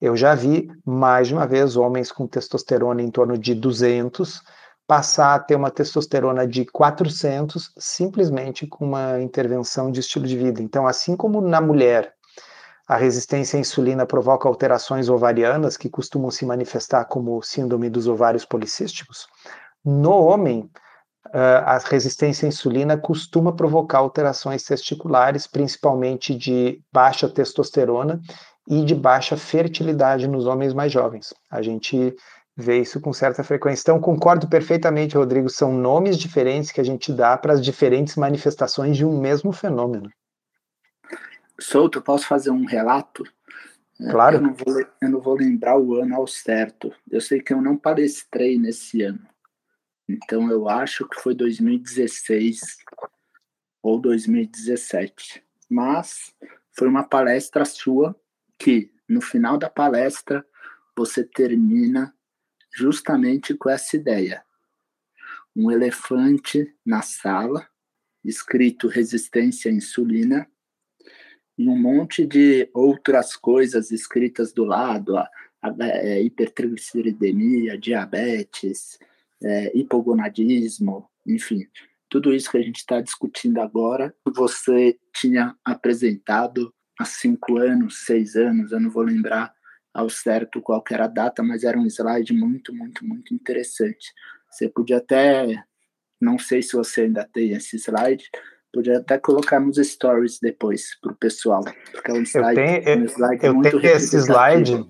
Eu 0.00 0.16
já 0.16 0.34
vi 0.34 0.68
mais 0.84 1.28
de 1.28 1.34
uma 1.34 1.46
vez 1.46 1.76
homens 1.76 2.12
com 2.12 2.26
testosterona 2.26 3.00
em 3.00 3.10
torno 3.10 3.38
de 3.38 3.54
200 3.54 4.42
passar 4.86 5.34
a 5.34 5.38
ter 5.38 5.56
uma 5.56 5.70
testosterona 5.70 6.46
de 6.46 6.66
400 6.66 7.72
simplesmente 7.78 8.66
com 8.66 8.84
uma 8.84 9.20
intervenção 9.22 9.90
de 9.90 10.00
estilo 10.00 10.26
de 10.26 10.36
vida. 10.36 10.60
Então, 10.60 10.86
assim 10.86 11.16
como 11.16 11.40
na 11.40 11.60
mulher 11.60 12.12
a 12.86 12.96
resistência 12.96 13.56
à 13.56 13.60
insulina 13.60 14.04
provoca 14.06 14.48
alterações 14.48 15.08
ovarianas 15.08 15.76
que 15.76 15.88
costumam 15.88 16.30
se 16.30 16.44
manifestar 16.44 17.04
como 17.06 17.42
síndrome 17.42 17.88
dos 17.88 18.06
ovários 18.06 18.44
policísticos, 18.44 19.26
no 19.84 20.12
homem, 20.12 20.70
a 21.32 21.78
resistência 21.78 22.46
à 22.46 22.48
insulina 22.48 22.96
costuma 22.96 23.52
provocar 23.52 23.98
alterações 23.98 24.62
testiculares, 24.62 25.46
principalmente 25.46 26.34
de 26.34 26.80
baixa 26.92 27.28
testosterona 27.28 28.20
e 28.68 28.84
de 28.84 28.94
baixa 28.94 29.36
fertilidade 29.36 30.26
nos 30.26 30.46
homens 30.46 30.72
mais 30.72 30.90
jovens. 30.90 31.34
A 31.50 31.60
gente 31.60 32.14
vê 32.56 32.80
isso 32.80 33.00
com 33.00 33.12
certa 33.12 33.42
frequência. 33.42 33.82
Então, 33.82 34.00
concordo 34.00 34.48
perfeitamente, 34.48 35.16
Rodrigo, 35.16 35.50
são 35.50 35.72
nomes 35.72 36.16
diferentes 36.16 36.70
que 36.70 36.80
a 36.80 36.84
gente 36.84 37.12
dá 37.12 37.36
para 37.36 37.52
as 37.52 37.62
diferentes 37.62 38.16
manifestações 38.16 38.96
de 38.96 39.04
um 39.04 39.18
mesmo 39.18 39.52
fenômeno. 39.52 40.08
Souto, 41.58 42.02
posso 42.02 42.26
fazer 42.26 42.50
um 42.50 42.64
relato? 42.64 43.24
Claro. 44.10 44.36
Eu 44.36 44.40
não, 44.42 44.54
vou, 44.54 44.80
eu 44.80 45.10
não 45.10 45.20
vou 45.20 45.34
lembrar 45.36 45.78
o 45.78 45.94
ano 45.94 46.16
ao 46.16 46.26
certo. 46.26 46.92
Eu 47.10 47.20
sei 47.20 47.40
que 47.40 47.52
eu 47.52 47.60
não 47.60 47.76
palestrei 47.76 48.58
nesse 48.58 49.02
ano. 49.02 49.26
Então 50.08 50.50
eu 50.50 50.68
acho 50.68 51.08
que 51.08 51.20
foi 51.20 51.34
2016 51.34 52.60
ou 53.82 54.00
2017. 54.00 55.42
Mas 55.70 56.34
foi 56.76 56.88
uma 56.88 57.04
palestra 57.04 57.64
sua 57.64 58.18
que 58.58 58.92
no 59.08 59.20
final 59.20 59.56
da 59.56 59.70
palestra 59.70 60.44
você 60.96 61.24
termina 61.24 62.14
justamente 62.74 63.54
com 63.54 63.70
essa 63.70 63.96
ideia. 63.96 64.44
Um 65.54 65.70
elefante 65.70 66.74
na 66.84 67.00
sala, 67.02 67.68
escrito 68.24 68.88
resistência 68.88 69.70
à 69.70 69.74
insulina, 69.74 70.50
e 71.56 71.68
um 71.68 71.76
monte 71.76 72.26
de 72.26 72.68
outras 72.74 73.36
coisas 73.36 73.90
escritas 73.90 74.52
do 74.52 74.64
lado, 74.64 75.16
a, 75.16 75.28
a, 75.62 75.68
a 75.68 75.86
é, 75.86 76.22
hipertrigliceridemia, 76.22 77.78
diabetes, 77.78 78.98
é, 79.42 79.76
hipogonadismo, 79.76 81.08
enfim, 81.26 81.66
tudo 82.08 82.32
isso 82.32 82.50
que 82.50 82.58
a 82.58 82.62
gente 82.62 82.78
está 82.78 83.00
discutindo 83.00 83.60
agora, 83.60 84.14
você 84.34 84.98
tinha 85.12 85.56
apresentado 85.64 86.72
há 86.98 87.04
cinco 87.04 87.58
anos, 87.58 88.04
seis 88.04 88.36
anos, 88.36 88.72
eu 88.72 88.80
não 88.80 88.90
vou 88.90 89.02
lembrar 89.02 89.52
ao 89.92 90.08
certo 90.10 90.60
qual 90.60 90.82
era 90.90 91.04
a 91.04 91.08
data, 91.08 91.42
mas 91.42 91.64
era 91.64 91.78
um 91.78 91.86
slide 91.86 92.32
muito, 92.32 92.74
muito, 92.74 93.04
muito 93.04 93.32
interessante. 93.32 94.12
Você 94.50 94.68
podia 94.68 94.98
até, 94.98 95.62
não 96.20 96.38
sei 96.38 96.62
se 96.62 96.74
você 96.74 97.02
ainda 97.02 97.24
tem 97.24 97.52
esse 97.52 97.76
slide, 97.76 98.28
podia 98.74 98.98
até 98.98 99.16
colocar 99.18 99.60
nos 99.60 99.76
stories 99.76 100.40
depois 100.42 100.98
para 101.00 101.12
o 101.12 101.16
pessoal, 101.16 101.62
porque 101.92 102.10
é 102.10 102.14
um 102.14 102.22
slide, 102.22 102.60
eu 102.60 102.84
tenho, 102.84 103.02
um 103.02 103.04
slide 103.06 103.46
eu 103.46 103.54
muito 103.54 103.80
tenho 103.80 103.94
esse 103.94 104.16
slide 104.16 104.84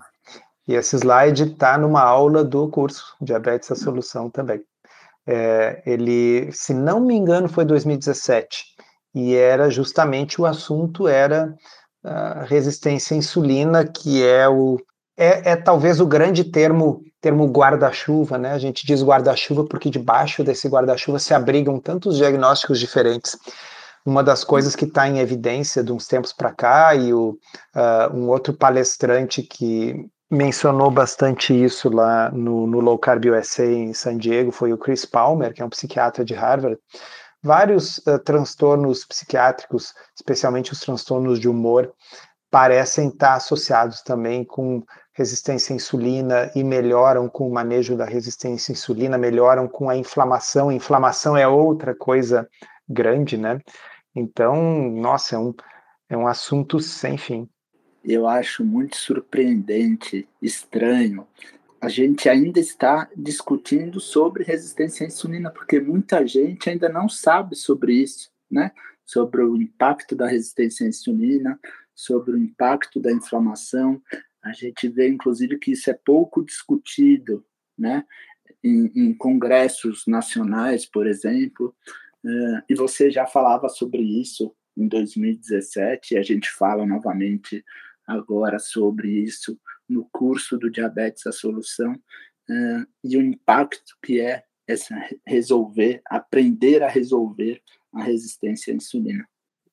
e 0.66 0.74
esse 0.74 0.96
slide 0.96 1.52
está 1.52 1.76
numa 1.76 2.00
aula 2.00 2.42
do 2.42 2.66
curso 2.68 3.14
Diabetes 3.20 3.70
a 3.70 3.76
Solução 3.76 4.30
também. 4.30 4.62
É, 5.26 5.82
ele, 5.84 6.50
se 6.52 6.72
não 6.72 7.00
me 7.00 7.14
engano, 7.14 7.48
foi 7.48 7.64
2017 7.66 8.64
e 9.14 9.34
era 9.34 9.70
justamente 9.70 10.40
o 10.40 10.46
assunto 10.46 11.06
era 11.06 11.54
a 12.02 12.44
resistência 12.44 13.14
à 13.14 13.18
insulina, 13.18 13.86
que 13.86 14.24
é 14.24 14.48
o 14.48 14.78
é, 15.16 15.52
é 15.52 15.56
talvez 15.56 16.00
o 16.00 16.06
grande 16.06 16.44
termo 16.44 17.02
termo 17.20 17.46
guarda-chuva, 17.46 18.36
né? 18.36 18.52
A 18.52 18.58
gente 18.58 18.86
diz 18.86 19.02
guarda-chuva 19.02 19.64
porque 19.64 19.88
debaixo 19.88 20.44
desse 20.44 20.68
guarda-chuva 20.68 21.18
se 21.18 21.32
abrigam 21.32 21.80
tantos 21.80 22.18
diagnósticos 22.18 22.78
diferentes. 22.78 23.38
Uma 24.04 24.22
das 24.22 24.44
coisas 24.44 24.76
que 24.76 24.84
está 24.84 25.08
em 25.08 25.18
evidência 25.18 25.82
de 25.82 25.92
uns 25.92 26.06
tempos 26.06 26.32
para 26.32 26.52
cá, 26.52 26.94
e 26.94 27.14
o, 27.14 27.38
uh, 27.74 28.14
um 28.14 28.28
outro 28.28 28.52
palestrante 28.52 29.42
que 29.42 29.94
mencionou 30.30 30.90
bastante 30.90 31.54
isso 31.54 31.88
lá 31.88 32.30
no, 32.30 32.66
no 32.66 32.80
Low 32.80 32.98
Carb 32.98 33.24
USA 33.26 33.64
em 33.64 33.94
San 33.94 34.18
Diego, 34.18 34.50
foi 34.50 34.72
o 34.72 34.78
Chris 34.78 35.04
Palmer, 35.04 35.54
que 35.54 35.62
é 35.62 35.64
um 35.64 35.70
psiquiatra 35.70 36.24
de 36.24 36.34
Harvard. 36.34 36.78
Vários 37.42 37.98
uh, 37.98 38.18
transtornos 38.18 39.04
psiquiátricos, 39.06 39.94
especialmente 40.14 40.72
os 40.72 40.80
transtornos 40.80 41.38
de 41.38 41.48
humor, 41.48 41.92
parecem 42.50 43.08
estar 43.08 43.34
associados 43.34 44.02
também 44.02 44.44
com 44.44 44.82
resistência 45.12 45.72
à 45.72 45.76
insulina 45.76 46.50
e 46.54 46.62
melhoram 46.62 47.28
com 47.28 47.48
o 47.48 47.52
manejo 47.52 47.96
da 47.96 48.04
resistência 48.04 48.72
à 48.72 48.74
insulina, 48.74 49.16
melhoram 49.16 49.66
com 49.66 49.88
a 49.88 49.96
inflamação. 49.96 50.70
Inflamação 50.70 51.36
é 51.36 51.46
outra 51.48 51.94
coisa 51.94 52.48
grande, 52.88 53.36
né? 53.36 53.60
Então, 54.14 54.90
nossa, 54.90 55.36
é 55.36 55.38
um, 55.38 55.54
é 56.08 56.16
um 56.16 56.26
assunto 56.26 56.78
sem 56.80 57.18
fim. 57.18 57.48
Eu 58.04 58.28
acho 58.28 58.64
muito 58.64 58.96
surpreendente, 58.96 60.28
estranho. 60.40 61.26
A 61.80 61.88
gente 61.88 62.28
ainda 62.28 62.60
está 62.60 63.08
discutindo 63.16 63.98
sobre 63.98 64.44
resistência 64.44 65.04
à 65.04 65.06
insulina, 65.06 65.50
porque 65.50 65.80
muita 65.80 66.26
gente 66.26 66.70
ainda 66.70 66.88
não 66.88 67.08
sabe 67.08 67.56
sobre 67.56 67.94
isso, 67.94 68.30
né? 68.50 68.72
Sobre 69.04 69.42
o 69.42 69.56
impacto 69.56 70.14
da 70.14 70.26
resistência 70.26 70.86
à 70.86 70.88
insulina, 70.88 71.58
sobre 71.94 72.32
o 72.32 72.38
impacto 72.38 73.00
da 73.00 73.12
inflamação. 73.12 74.00
A 74.42 74.52
gente 74.52 74.88
vê, 74.88 75.08
inclusive, 75.08 75.58
que 75.58 75.72
isso 75.72 75.90
é 75.90 75.94
pouco 75.94 76.44
discutido, 76.44 77.44
né? 77.76 78.04
Em, 78.62 78.90
em 78.94 79.14
congressos 79.14 80.04
nacionais, 80.06 80.86
por 80.86 81.06
exemplo. 81.06 81.74
Uh, 82.24 82.62
e 82.68 82.74
você 82.74 83.10
já 83.10 83.26
falava 83.26 83.68
sobre 83.68 84.00
isso 84.00 84.54
em 84.76 84.88
2017, 84.88 86.14
e 86.14 86.18
a 86.18 86.22
gente 86.22 86.50
fala 86.50 86.86
novamente 86.86 87.62
agora 88.06 88.58
sobre 88.58 89.08
isso 89.08 89.58
no 89.88 90.08
curso 90.10 90.56
do 90.56 90.70
Diabetes 90.70 91.26
a 91.26 91.32
Solução, 91.32 91.92
uh, 91.92 92.86
e 93.04 93.16
o 93.16 93.22
impacto 93.22 93.94
que 94.02 94.20
é 94.20 94.42
essa 94.66 94.94
resolver, 95.26 96.00
aprender 96.06 96.82
a 96.82 96.88
resolver 96.88 97.60
a 97.92 98.02
resistência 98.02 98.72
à 98.72 98.76
insulina. 98.76 99.24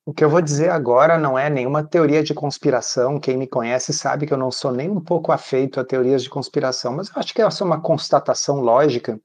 O 0.04 0.12
que 0.12 0.24
eu 0.24 0.28
vou 0.28 0.42
dizer 0.42 0.68
agora 0.68 1.16
não 1.16 1.38
é 1.38 1.48
nenhuma 1.48 1.84
teoria 1.84 2.24
de 2.24 2.34
conspiração. 2.34 3.20
Quem 3.20 3.36
me 3.36 3.46
conhece 3.46 3.92
sabe 3.92 4.26
que 4.26 4.34
eu 4.34 4.38
não 4.38 4.50
sou 4.50 4.72
nem 4.72 4.90
um 4.90 5.00
pouco 5.00 5.30
afeito 5.30 5.78
a 5.78 5.84
teorias 5.84 6.24
de 6.24 6.28
conspiração, 6.28 6.96
mas 6.96 7.08
eu 7.08 7.14
acho 7.16 7.32
que 7.32 7.40
essa 7.40 7.62
é 7.62 7.66
uma 7.66 7.80
constatação 7.80 8.60
lógica 8.60 9.20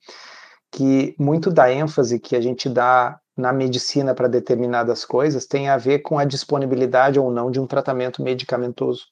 que 0.71 1.15
muito 1.17 1.51
da 1.51 1.71
ênfase 1.71 2.19
que 2.19 2.35
a 2.35 2.41
gente 2.41 2.69
dá 2.69 3.19
na 3.35 3.53
medicina 3.53 4.15
para 4.15 4.27
determinadas 4.27 5.05
coisas 5.05 5.45
tem 5.45 5.69
a 5.69 5.77
ver 5.77 5.99
com 5.99 6.17
a 6.17 6.25
disponibilidade 6.25 7.19
ou 7.19 7.31
não 7.31 7.51
de 7.51 7.59
um 7.59 7.67
tratamento 7.67 8.21
medicamentoso. 8.21 9.05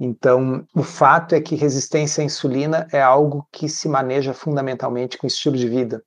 Então, 0.00 0.66
o 0.74 0.82
fato 0.82 1.34
é 1.34 1.40
que 1.40 1.54
resistência 1.54 2.22
à 2.22 2.24
insulina 2.24 2.88
é 2.92 3.00
algo 3.00 3.46
que 3.52 3.68
se 3.68 3.88
maneja 3.88 4.32
fundamentalmente 4.32 5.18
com 5.18 5.26
estilo 5.26 5.56
de 5.56 5.68
vida. 5.68 6.02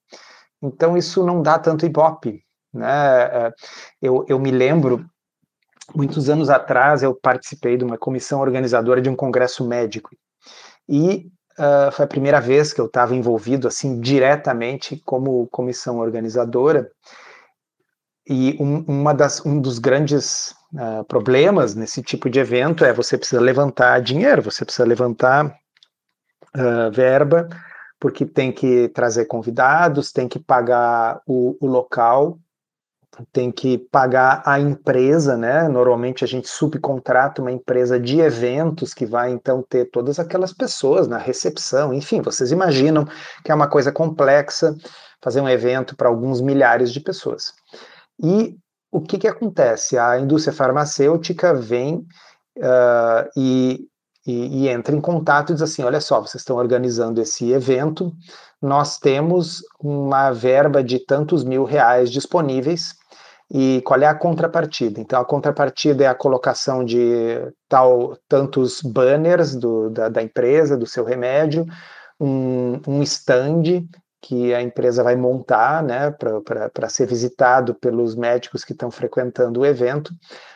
Então, 0.62 0.98
isso 0.98 1.24
não 1.24 1.42
dá 1.42 1.60
tanto 1.60 1.86
ibope, 1.86 2.44
né? 2.74 3.24
É, 3.24 3.54
eu, 4.02 4.26
eu 4.28 4.40
me 4.40 4.52
lembro, 4.52 5.06
muitos 5.96 6.30
anos 6.30 6.50
atrás, 6.50 7.04
eu 7.04 7.14
participei 7.16 7.78
de 7.78 7.86
uma 7.86 7.98
comissão 7.98 8.42
organizadora 8.42 9.02
de 9.02 9.10
um 9.10 9.16
congresso 9.16 9.66
médico. 9.66 10.10
E 10.90 11.32
uh, 11.60 11.92
foi 11.92 12.06
a 12.06 12.08
primeira 12.08 12.40
vez 12.40 12.74
que 12.74 12.82
eu 12.82 12.86
estava 12.86 13.16
envolvido 13.16 13.68
assim 13.68 14.00
diretamente 14.00 15.02
como 15.06 15.48
comissão 15.48 16.00
organizadora. 16.00 16.92
E 18.28 18.58
um, 18.60 18.84
uma 18.88 19.14
das, 19.14 19.46
um 19.46 19.60
dos 19.60 19.78
grandes 19.78 20.56
uh, 20.74 21.04
problemas 21.08 21.76
nesse 21.76 22.02
tipo 22.02 22.30
de 22.30 22.40
evento 22.40 22.84
é 22.84 22.92
você 22.92 23.18
precisa 23.18 23.42
levantar 23.42 24.02
dinheiro, 24.02 24.42
você 24.42 24.66
precisa 24.66 24.88
levantar 24.88 25.46
uh, 26.56 26.92
verba, 26.92 27.48
porque 28.00 28.26
tem 28.26 28.52
que 28.52 28.90
trazer 28.90 29.26
convidados, 29.26 30.12
tem 30.12 30.28
que 30.28 30.40
pagar 30.40 31.22
o, 31.28 31.56
o 31.62 31.68
local 31.68 32.40
tem 33.32 33.52
que 33.52 33.78
pagar 33.78 34.42
a 34.46 34.60
empresa, 34.60 35.38
né? 35.38 35.68
Normalmente 35.68 36.24
a 36.24 36.28
gente 36.28 36.48
subcontrata 36.48 37.42
uma 37.42 37.52
empresa 37.52 38.00
de 38.00 38.20
eventos 38.20 38.94
que 38.94 39.06
vai 39.06 39.32
então 39.32 39.62
ter 39.62 39.86
todas 39.86 40.20
aquelas 40.20 40.54
pessoas 40.54 41.08
na 41.08 41.18
recepção, 41.18 41.94
enfim, 41.94 42.22
vocês 42.22 42.52
imaginam 42.52 43.06
que 43.44 43.52
é 43.52 43.56
uma 43.56 43.68
coisa 43.68 43.92
complexa 43.92 44.76
fazer 45.22 45.42
um 45.42 45.50
evento 45.50 45.96
para 45.96 46.08
alguns 46.08 46.42
milhares 46.42 46.92
de 46.92 47.00
pessoas. 47.00 47.54
E 48.22 48.56
o 48.92 49.02
que, 49.02 49.18
que 49.18 49.28
acontece? 49.28 49.98
A 49.98 50.20
indústria 50.20 50.54
farmacêutica 50.54 51.54
vem 51.54 52.06
uh, 52.58 53.30
e, 53.36 53.88
e, 54.26 54.64
e 54.64 54.70
entra 54.70 54.96
em 54.96 55.02
contato 55.02 55.52
e 55.52 55.54
diz 55.54 55.62
assim: 55.62 55.84
olha 55.84 56.00
só, 56.00 56.22
vocês 56.22 56.42
estão 56.42 56.58
organizando 56.58 57.22
esse 57.22 57.52
evento, 57.52 58.14
nós 58.62 58.98
temos 58.98 59.62
uma 59.80 60.32
verba 60.32 60.84
de 60.84 61.00
tantos 61.00 61.44
mil 61.44 61.64
reais 61.64 62.12
disponíveis 62.12 62.96
e 63.50 63.82
qual 63.86 64.02
é 64.02 64.08
a 64.08 64.16
contrapartida? 64.16 65.00
Então, 65.00 65.20
a 65.20 65.26
contrapartida 65.26 66.04
é 66.04 66.08
a 66.08 66.16
colocação 66.16 66.84
de 66.84 67.40
tal 67.70 68.18
tantos 68.28 68.82
banners 68.82 69.56
do, 69.56 69.90
da, 69.90 70.10
da 70.10 70.22
empresa, 70.22 70.76
do 70.76 70.88
seu 70.88 71.04
remédio, 71.04 71.66
um, 72.20 72.82
um 72.88 73.04
stand 73.04 73.86
que 74.22 74.56
a 74.56 74.62
empresa 74.62 75.04
vai 75.04 75.16
montar 75.16 75.84
né, 75.84 76.10
para 76.10 76.90
ser 76.90 77.06
visitado 77.06 77.76
pelos 77.76 78.16
médicos 78.16 78.66
que 78.66 78.74
estão 78.74 78.90
frequentando 78.90 79.60
o 79.60 79.66
evento. 79.66 80.12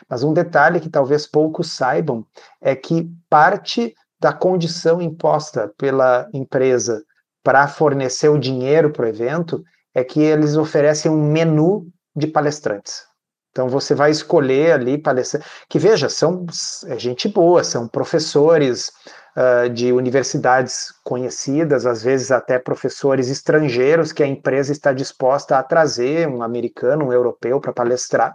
Mas 0.08 0.24
um 0.24 0.32
detalhe 0.32 0.80
que 0.80 0.88
talvez 0.88 1.24
poucos 1.24 1.72
saibam 1.72 2.26
é 2.60 2.74
que 2.74 3.08
parte 3.28 3.94
da 4.18 4.32
condição 4.32 5.00
imposta 5.00 5.72
pela 5.78 6.28
empresa 6.34 7.04
para 7.44 7.68
fornecer 7.68 8.28
o 8.28 8.38
dinheiro 8.38 8.90
para 8.90 9.06
o 9.06 9.08
evento 9.08 9.62
é 9.94 10.02
que 10.02 10.20
eles 10.20 10.56
oferecem 10.56 11.10
um 11.10 11.30
menu 11.30 11.86
de 12.14 12.26
palestrantes. 12.26 13.04
Então 13.50 13.68
você 13.68 13.94
vai 13.94 14.10
escolher 14.10 14.72
ali 14.72 14.96
palestrantes, 14.96 15.48
que 15.68 15.78
veja, 15.78 16.08
são 16.08 16.46
é 16.86 16.98
gente 16.98 17.28
boa, 17.28 17.64
são 17.64 17.88
professores 17.88 18.92
uh, 19.36 19.68
de 19.68 19.92
universidades 19.92 20.92
conhecidas, 21.02 21.84
às 21.84 22.02
vezes 22.02 22.30
até 22.30 22.58
professores 22.58 23.28
estrangeiros 23.28 24.12
que 24.12 24.22
a 24.22 24.26
empresa 24.26 24.70
está 24.70 24.92
disposta 24.92 25.58
a 25.58 25.62
trazer, 25.62 26.28
um 26.28 26.42
americano, 26.42 27.06
um 27.06 27.12
europeu, 27.12 27.60
para 27.60 27.72
palestrar. 27.72 28.34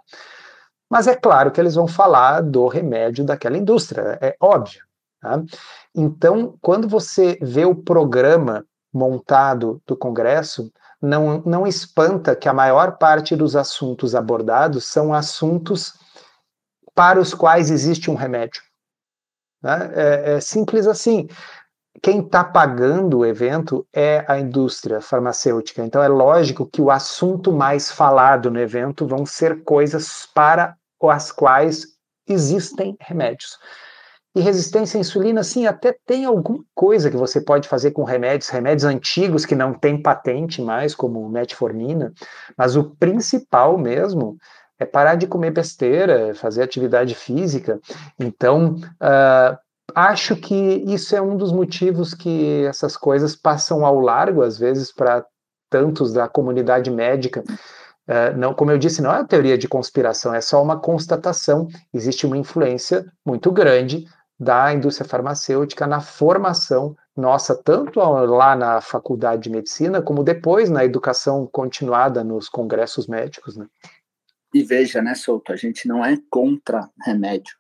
Mas 0.90 1.08
é 1.08 1.16
claro 1.16 1.52
que 1.52 1.60
eles 1.60 1.76
vão 1.76 1.88
falar 1.88 2.42
do 2.42 2.68
remédio 2.68 3.26
daquela 3.26 3.58
indústria, 3.58 4.18
é 4.22 4.36
óbvio. 4.40 4.84
Tá? 5.22 5.42
Então, 5.96 6.58
quando 6.62 6.88
você 6.88 7.38
vê 7.42 7.66
o 7.66 7.74
programa 7.76 8.66
montado 8.94 9.82
do 9.88 9.98
Congresso, 9.98 10.72
não, 11.06 11.42
não 11.46 11.68
espanta 11.68 12.36
que 12.36 12.50
a 12.50 12.54
maior 12.54 12.98
parte 12.98 13.36
dos 13.36 13.56
assuntos 13.56 14.16
abordados 14.16 14.86
são 14.86 15.14
assuntos 15.14 15.94
para 16.94 17.20
os 17.20 17.34
quais 17.34 17.70
existe 17.70 18.10
um 18.10 18.16
remédio. 18.16 18.62
Né? 19.62 19.92
É, 19.94 20.34
é 20.34 20.40
simples 20.40 20.88
assim. 20.88 21.28
Quem 22.02 22.20
está 22.20 22.44
pagando 22.44 23.20
o 23.20 23.26
evento 23.26 23.88
é 23.94 24.26
a 24.28 24.38
indústria 24.40 25.00
farmacêutica. 25.00 25.84
Então 25.84 26.04
é 26.04 26.08
lógico 26.08 26.66
que 26.66 26.82
o 26.82 26.92
assunto 26.92 27.52
mais 27.52 27.92
falado 27.92 28.52
no 28.52 28.60
evento 28.60 29.08
vão 29.08 29.26
ser 29.26 29.64
coisas 29.64 30.28
para 30.34 30.76
as 31.04 31.32
quais 31.32 31.86
existem 32.28 32.98
remédios. 33.00 33.58
E 34.36 34.42
resistência 34.42 34.98
à 34.98 35.00
insulina, 35.00 35.44
sim, 35.44 35.66
até 35.66 35.96
tem 36.06 36.26
alguma 36.26 36.62
coisa 36.76 37.10
que 37.10 37.16
você 37.16 37.40
pode 37.40 37.70
fazer 37.70 37.92
com 37.92 38.04
remédios, 38.04 38.50
remédios 38.50 38.84
antigos 38.84 39.46
que 39.46 39.56
não 39.56 39.74
têm 39.74 40.02
patente 40.02 40.62
mais, 40.62 40.94
como 40.94 41.30
metformina, 41.30 42.12
mas 42.58 42.76
o 42.76 42.84
principal 42.84 43.78
mesmo 43.78 44.38
é 44.78 44.84
parar 44.84 45.16
de 45.16 45.26
comer 45.26 45.52
besteira, 45.52 46.36
fazer 46.36 46.64
atividade 46.64 47.16
física. 47.16 47.80
Então, 48.20 48.76
uh, 48.76 49.58
acho 49.96 50.36
que 50.36 50.84
isso 50.86 51.16
é 51.16 51.22
um 51.22 51.38
dos 51.38 51.54
motivos 51.54 52.14
que 52.14 52.66
essas 52.66 52.98
coisas 52.98 53.38
passam 53.38 53.86
ao 53.86 54.02
largo, 54.02 54.42
às 54.42 54.58
vezes, 54.58 54.92
para 54.92 55.26
tantos 55.70 56.12
da 56.12 56.28
comunidade 56.28 56.92
médica. 56.92 57.42
Uh, 58.06 58.38
não, 58.38 58.54
como 58.54 58.70
eu 58.70 58.78
disse, 58.78 59.02
não 59.02 59.12
é 59.12 59.20
uma 59.20 59.28
teoria 59.28 59.58
de 59.58 59.70
conspiração, 59.70 60.34
é 60.34 60.42
só 60.42 60.62
uma 60.62 60.78
constatação. 60.78 61.70
Existe 61.94 62.26
uma 62.26 62.38
influência 62.38 63.06
muito 63.26 63.50
grande 63.50 64.06
da 64.40 64.74
indústria 64.74 65.08
farmacêutica 65.08 65.88
na 65.88 66.02
formação 66.02 66.96
nossa, 67.16 67.56
tanto 67.56 68.00
lá 68.00 68.56
na 68.56 68.82
faculdade 68.82 69.44
de 69.44 69.50
medicina, 69.50 70.02
como 70.02 70.24
depois 70.24 70.70
na 70.70 70.84
educação 70.84 71.48
continuada 71.48 72.24
nos 72.24 72.50
congressos 72.50 73.08
médicos. 73.08 73.56
Né? 73.56 73.68
E 74.54 74.64
veja, 74.64 75.02
né, 75.02 75.16
Souto, 75.16 75.54
a 75.54 75.56
gente 75.56 75.88
não 75.88 76.04
é 76.04 76.18
contra 76.30 76.90
remédio. 77.06 77.56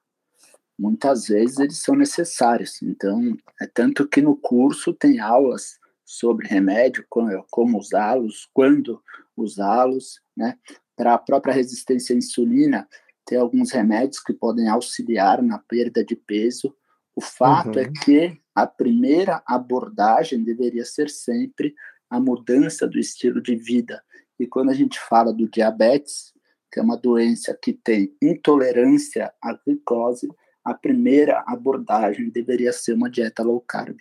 Muitas 0.77 1.27
vezes 1.27 1.57
eles 1.57 1.77
são 1.77 1.95
necessários. 1.95 2.81
Então, 2.81 3.37
é 3.61 3.65
tanto 3.65 4.05
que 4.05 4.21
no 4.21 4.35
curso 4.35 4.93
tem 4.93 5.21
aulas 5.21 5.79
sobre 6.03 6.47
remédio, 6.47 7.05
como, 7.09 7.45
como 7.49 7.77
usá-los, 7.77 8.49
quando 8.53 9.01
usá-los, 9.37 10.19
né? 10.35 10.57
Para 10.97 11.13
a 11.13 11.17
própria 11.17 11.53
resistência 11.53 12.13
à 12.13 12.17
insulina, 12.17 12.87
tem 13.25 13.37
alguns 13.37 13.71
remédios 13.71 14.19
que 14.21 14.33
podem 14.33 14.67
auxiliar 14.67 15.41
na 15.41 15.57
perda 15.57 16.03
de 16.05 16.15
peso. 16.15 16.75
O 17.15 17.21
fato 17.21 17.79
é 17.79 17.83
uhum. 17.83 17.87
é 17.89 18.05
que 18.05 18.41
a 18.53 18.67
primeira 18.67 19.41
abordagem 19.45 20.43
deveria 20.43 20.85
ser 20.85 21.09
sempre 21.09 21.73
a 22.09 22.19
mudança 22.19 22.87
do 22.87 22.99
estilo 22.99 23.41
de 23.41 23.55
vida. 23.55 24.01
E 24.39 24.45
quando 24.45 24.69
a 24.69 24.73
gente 24.73 24.99
fala 24.99 25.33
do 25.33 25.49
diabetes, 25.49 26.33
que 26.71 26.79
é 26.79 26.83
uma 26.83 26.97
doença 26.97 27.57
que 27.59 27.73
tem 27.73 28.15
intolerância 28.21 29.33
à 29.41 29.53
glicose, 29.53 30.29
a 30.63 30.73
primeira 30.73 31.43
abordagem 31.47 32.29
deveria 32.29 32.73
ser 32.73 32.93
uma 32.93 33.09
dieta 33.09 33.43
low 33.43 33.61
carb. 33.61 33.97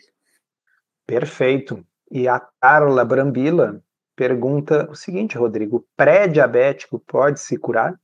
Perfeito. 1.07 1.87
E 2.11 2.27
a 2.27 2.41
Carla 2.61 3.05
Brambila 3.05 3.83
pergunta 4.17 4.91
o 4.91 4.95
seguinte, 4.95 5.37
Rodrigo: 5.37 5.87
pré-diabético 5.97 6.99
pode 6.99 7.41
se 7.41 7.57
curar? 7.57 7.99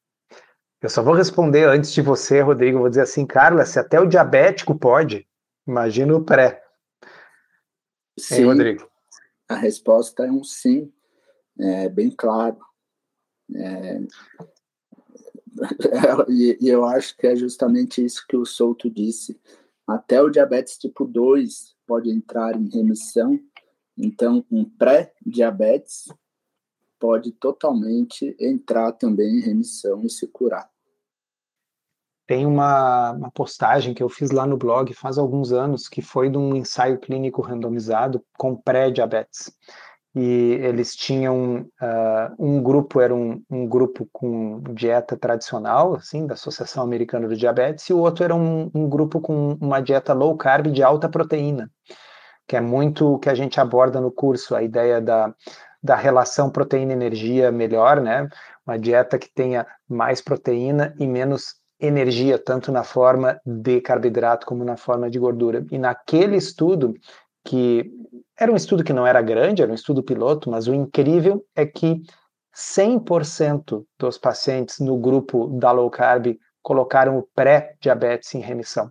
Eu 0.81 0.89
só 0.89 1.03
vou 1.03 1.15
responder 1.15 1.69
antes 1.69 1.93
de 1.93 2.01
você, 2.01 2.41
Rodrigo. 2.41 2.79
Vou 2.79 2.89
dizer 2.89 3.03
assim, 3.03 3.27
Carla, 3.27 3.67
se 3.67 3.79
até 3.79 4.01
o 4.01 4.07
diabético 4.07 4.79
pode, 4.79 5.29
imagina 5.67 6.15
o 6.17 6.25
pré. 6.25 6.63
Sim, 8.19 8.37
Ei, 8.37 8.45
Rodrigo. 8.45 8.91
A 9.49 9.57
resposta 9.57 10.25
é 10.25 10.31
um 10.31 10.43
sim, 10.43 10.93
é 11.59 11.89
bem 11.89 12.11
claro. 12.11 12.59
É, 13.55 14.01
e, 16.29 16.57
e, 16.61 16.69
eu 16.69 16.85
acho 16.85 17.17
que 17.17 17.27
é 17.27 17.37
justamente 17.37 18.05
isso 18.05 18.25
que 18.29 18.37
o 18.37 18.47
Souto 18.47 18.89
disse. 18.89 19.39
Até 19.87 20.23
o 20.23 20.31
diabetes 20.31 20.79
tipo 20.79 21.05
2 21.05 21.75
pode 21.87 22.11
entrar 22.11 22.55
em 22.57 22.69
remissão, 22.69 23.39
então 23.99 24.45
um 24.51 24.65
pré-diabetes 24.65 26.09
pode 27.01 27.33
totalmente 27.33 28.37
entrar 28.39 28.93
também 28.93 29.39
em 29.39 29.41
remissão 29.41 30.05
e 30.05 30.11
se 30.11 30.29
curar. 30.29 30.69
Tem 32.27 32.47
uma, 32.47 33.11
uma, 33.11 33.31
postagem 33.33 33.93
que 33.93 34.03
eu 34.03 34.09
fiz 34.09 34.31
lá 34.31 34.47
no 34.47 34.57
blog 34.57 34.95
faz 34.95 35.19
alguns 35.19 35.51
anos, 35.51 35.89
que 35.89 36.01
foi 36.01 36.31
de 36.31 36.39
um 36.39 36.55
ensaio 36.55 37.01
clínico 37.01 37.43
randomizado 37.43 38.25
com 38.39 38.55
pré-diabetes. 38.55 39.51
E 40.15 40.59
eles 40.63 40.95
tinham 40.95 41.69
uh, 41.81 42.35
um 42.39 42.63
grupo, 42.63 43.01
era 43.01 43.15
um, 43.15 43.43
um, 43.51 43.67
grupo 43.67 44.09
com 44.13 44.61
dieta 44.75 45.17
tradicional, 45.17 45.95
assim, 45.95 46.27
da 46.27 46.35
Associação 46.35 46.85
Americana 46.85 47.27
do 47.27 47.37
Diabetes, 47.37 47.89
e 47.89 47.93
o 47.93 47.99
outro 47.99 48.25
era 48.25 48.35
um, 48.35 48.71
um 48.75 48.89
grupo 48.89 49.21
com 49.21 49.57
uma 49.61 49.81
dieta 49.81 50.13
low 50.13 50.37
carb 50.37 50.69
de 50.69 50.83
alta 50.83 51.09
proteína, 51.09 51.71
que 52.47 52.57
é 52.57 52.61
muito 52.61 53.15
o 53.15 53.19
que 53.21 53.29
a 53.29 53.35
gente 53.35 53.61
aborda 53.61 54.01
no 54.01 54.11
curso, 54.11 54.57
a 54.57 54.63
ideia 54.63 55.01
da, 55.01 55.33
da 55.83 55.97
relação 55.97 56.51
proteína-energia 56.51 57.51
melhor, 57.51 58.01
né? 58.01 58.29
Uma 58.67 58.79
dieta 58.79 59.19
que 59.19 59.33
tenha 59.33 59.67
mais 59.89 60.21
proteína 60.21 60.95
e 60.99 61.07
menos 61.07 61.55
energia, 61.81 62.39
tanto 62.39 62.71
na 62.71 62.85
forma 62.85 63.41
de 63.45 63.81
carboidrato 63.81 64.47
como 64.47 64.65
na 64.65 64.77
forma 64.77 65.09
de 65.09 65.19
gordura. 65.19 65.65
E 65.71 65.79
naquele 65.79 66.37
estudo, 66.37 66.95
que 67.45 67.91
era 68.39 68.53
um 68.53 68.57
estudo 68.57 68.85
que 68.85 68.93
não 68.93 69.07
era 69.07 69.23
grande, 69.23 69.63
era 69.63 69.71
um 69.71 69.75
estudo 69.75 70.03
piloto, 70.03 70.51
mas 70.51 70.69
o 70.69 70.75
incrível 70.75 71.43
é 71.57 71.65
que 71.65 72.03
100% 72.55 73.85
dos 73.99 74.19
pacientes 74.19 74.79
no 74.81 74.99
grupo 74.99 75.47
da 75.59 75.71
low 75.73 75.89
carb 75.91 76.37
colocaram 76.63 77.19
o 77.19 77.27
pré-diabetes 77.35 78.35
em 78.35 78.41
remissão. 78.41 78.91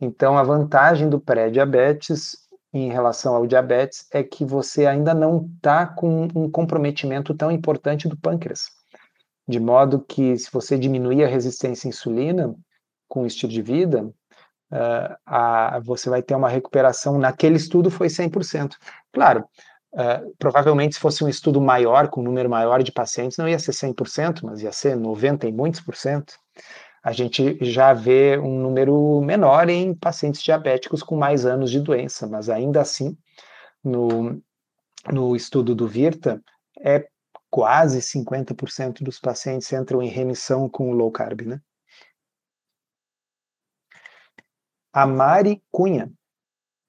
Então, 0.00 0.36
a 0.36 0.42
vantagem 0.42 1.08
do 1.08 1.20
pré-diabetes 1.20 2.36
em 2.72 2.90
relação 2.90 3.34
ao 3.34 3.46
diabetes 3.46 4.06
é 4.10 4.22
que 4.22 4.44
você 4.44 4.86
ainda 4.86 5.12
não 5.12 5.50
está 5.56 5.86
com 5.86 6.28
um 6.34 6.50
comprometimento 6.50 7.34
tão 7.34 7.50
importante 7.50 8.08
do 8.08 8.16
pâncreas. 8.16 8.64
De 9.46 9.60
modo 9.60 10.00
que, 10.00 10.36
se 10.38 10.50
você 10.50 10.78
diminuir 10.78 11.24
a 11.24 11.28
resistência 11.28 11.88
à 11.88 11.90
insulina 11.90 12.54
com 13.08 13.22
o 13.22 13.26
estilo 13.26 13.52
de 13.52 13.60
vida, 13.60 14.04
uh, 14.04 15.16
a, 15.26 15.80
você 15.84 16.08
vai 16.08 16.22
ter 16.22 16.34
uma 16.34 16.48
recuperação. 16.48 17.18
Naquele 17.18 17.56
estudo 17.56 17.90
foi 17.90 18.08
100%. 18.08 18.76
Claro, 19.12 19.44
uh, 19.92 20.34
provavelmente 20.38 20.94
se 20.94 21.00
fosse 21.00 21.22
um 21.22 21.28
estudo 21.28 21.60
maior, 21.60 22.08
com 22.08 22.20
um 22.22 22.24
número 22.24 22.48
maior 22.48 22.82
de 22.82 22.92
pacientes, 22.92 23.36
não 23.36 23.48
ia 23.48 23.58
ser 23.58 23.72
100%, 23.72 24.40
mas 24.44 24.62
ia 24.62 24.72
ser 24.72 24.96
90 24.96 25.46
e 25.46 25.52
muitos 25.52 25.80
por 25.80 25.94
cento 25.94 26.34
a 27.02 27.10
gente 27.12 27.58
já 27.64 27.92
vê 27.92 28.38
um 28.38 28.60
número 28.60 29.20
menor 29.20 29.68
em 29.68 29.92
pacientes 29.94 30.40
diabéticos 30.40 31.02
com 31.02 31.16
mais 31.16 31.44
anos 31.44 31.70
de 31.70 31.80
doença, 31.80 32.28
mas 32.28 32.48
ainda 32.48 32.80
assim, 32.80 33.18
no, 33.82 34.40
no 35.10 35.34
estudo 35.34 35.74
do 35.74 35.88
Virta, 35.88 36.40
é 36.80 37.06
quase 37.50 38.00
50% 38.00 39.02
dos 39.02 39.18
pacientes 39.18 39.72
entram 39.72 40.00
em 40.00 40.08
remissão 40.08 40.68
com 40.68 40.92
low 40.92 41.10
carb, 41.10 41.42
né? 41.42 41.60
A 44.92 45.06
Mari 45.06 45.62
Cunha, 45.70 46.12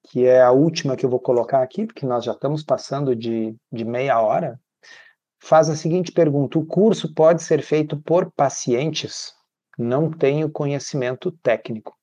que 0.04 0.26
é 0.26 0.42
a 0.42 0.52
última 0.52 0.96
que 0.96 1.04
eu 1.04 1.10
vou 1.10 1.18
colocar 1.18 1.62
aqui, 1.62 1.86
porque 1.86 2.06
nós 2.06 2.24
já 2.24 2.32
estamos 2.32 2.62
passando 2.62 3.16
de, 3.16 3.56
de 3.72 3.84
meia 3.84 4.20
hora, 4.20 4.60
faz 5.42 5.68
a 5.68 5.76
seguinte 5.76 6.12
pergunta: 6.12 6.58
o 6.58 6.66
curso 6.66 7.12
pode 7.14 7.42
ser 7.42 7.62
feito 7.62 8.00
por 8.00 8.30
pacientes? 8.30 9.34
Não 9.78 10.10
tenho 10.10 10.50
conhecimento 10.50 11.32
técnico. 11.42 11.96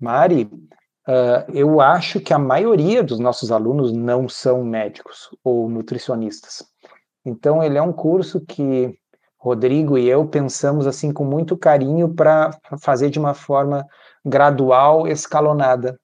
Mari, 0.00 0.44
uh, 1.08 1.50
eu 1.52 1.80
acho 1.80 2.20
que 2.20 2.34
a 2.34 2.38
maioria 2.38 3.02
dos 3.02 3.18
nossos 3.18 3.52
alunos 3.52 3.92
não 3.92 4.28
são 4.28 4.64
médicos 4.64 5.30
ou 5.44 5.68
nutricionistas. 5.68 6.64
Então, 7.24 7.62
ele 7.62 7.78
é 7.78 7.82
um 7.82 7.92
curso 7.92 8.40
que 8.40 8.98
Rodrigo 9.42 9.98
e 9.98 10.08
eu 10.08 10.24
pensamos 10.26 10.86
assim 10.86 11.12
com 11.12 11.24
muito 11.24 11.56
carinho 11.56 12.14
para 12.14 12.56
fazer 12.80 13.10
de 13.10 13.18
uma 13.18 13.34
forma 13.34 13.84
gradual, 14.24 15.08
escalonada. 15.08 15.98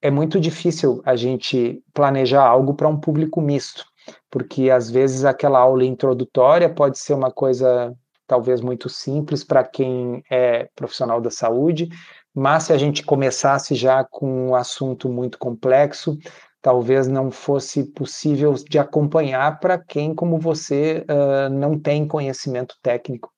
É 0.00 0.10
muito 0.10 0.40
difícil 0.40 1.02
a 1.04 1.14
gente 1.14 1.82
planejar 1.92 2.42
algo 2.42 2.72
para 2.72 2.88
um 2.88 2.98
público 2.98 3.38
misto, 3.38 3.84
porque 4.30 4.70
às 4.70 4.90
vezes 4.90 5.26
aquela 5.26 5.58
aula 5.58 5.84
introdutória 5.84 6.72
pode 6.72 6.98
ser 6.98 7.12
uma 7.12 7.30
coisa 7.30 7.94
talvez 8.26 8.60
muito 8.60 8.88
simples 8.88 9.44
para 9.44 9.64
quem 9.64 10.22
é 10.30 10.68
profissional 10.74 11.20
da 11.20 11.30
saúde, 11.30 11.88
mas 12.34 12.64
se 12.64 12.72
a 12.72 12.78
gente 12.78 13.04
começasse 13.04 13.74
já 13.74 14.04
com 14.04 14.48
um 14.48 14.54
assunto 14.54 15.08
muito 15.08 15.38
complexo, 15.38 16.18
talvez 16.60 17.06
não 17.06 17.30
fosse 17.30 17.84
possível 17.84 18.54
de 18.54 18.78
acompanhar 18.78 19.60
para 19.60 19.78
quem, 19.78 20.14
como 20.14 20.38
você, 20.38 21.04
uh, 21.08 21.52
não 21.52 21.78
tem 21.78 22.08
conhecimento 22.08 22.76
técnico. 22.82 23.30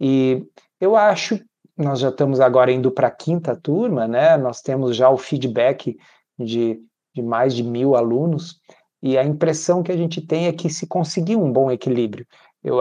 E 0.00 0.44
eu 0.80 0.96
acho, 0.96 1.40
nós 1.76 2.00
já 2.00 2.08
estamos 2.08 2.40
agora 2.40 2.72
indo 2.72 2.90
para 2.90 3.06
a 3.06 3.12
quinta 3.12 3.54
turma, 3.56 4.08
né? 4.08 4.36
Nós 4.36 4.60
temos 4.60 4.96
já 4.96 5.08
o 5.08 5.16
feedback 5.16 5.96
de, 6.38 6.80
de 7.14 7.22
mais 7.22 7.54
de 7.54 7.62
mil 7.62 7.94
alunos, 7.94 8.60
e 9.02 9.16
a 9.16 9.24
impressão 9.24 9.82
que 9.82 9.92
a 9.92 9.96
gente 9.96 10.20
tem 10.20 10.46
é 10.46 10.52
que 10.52 10.68
se 10.68 10.86
conseguiu 10.86 11.40
um 11.40 11.52
bom 11.52 11.70
equilíbrio. 11.70 12.26
Eu, 12.64 12.78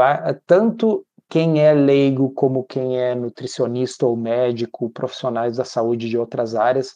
tanto 0.47 1.05
quem 1.29 1.59
é 1.59 1.73
leigo, 1.73 2.31
como 2.31 2.63
quem 2.63 2.99
é 2.99 3.15
nutricionista 3.15 4.05
ou 4.05 4.15
médico, 4.15 4.89
profissionais 4.89 5.57
da 5.57 5.65
saúde 5.65 6.09
de 6.09 6.17
outras 6.17 6.55
áreas, 6.55 6.95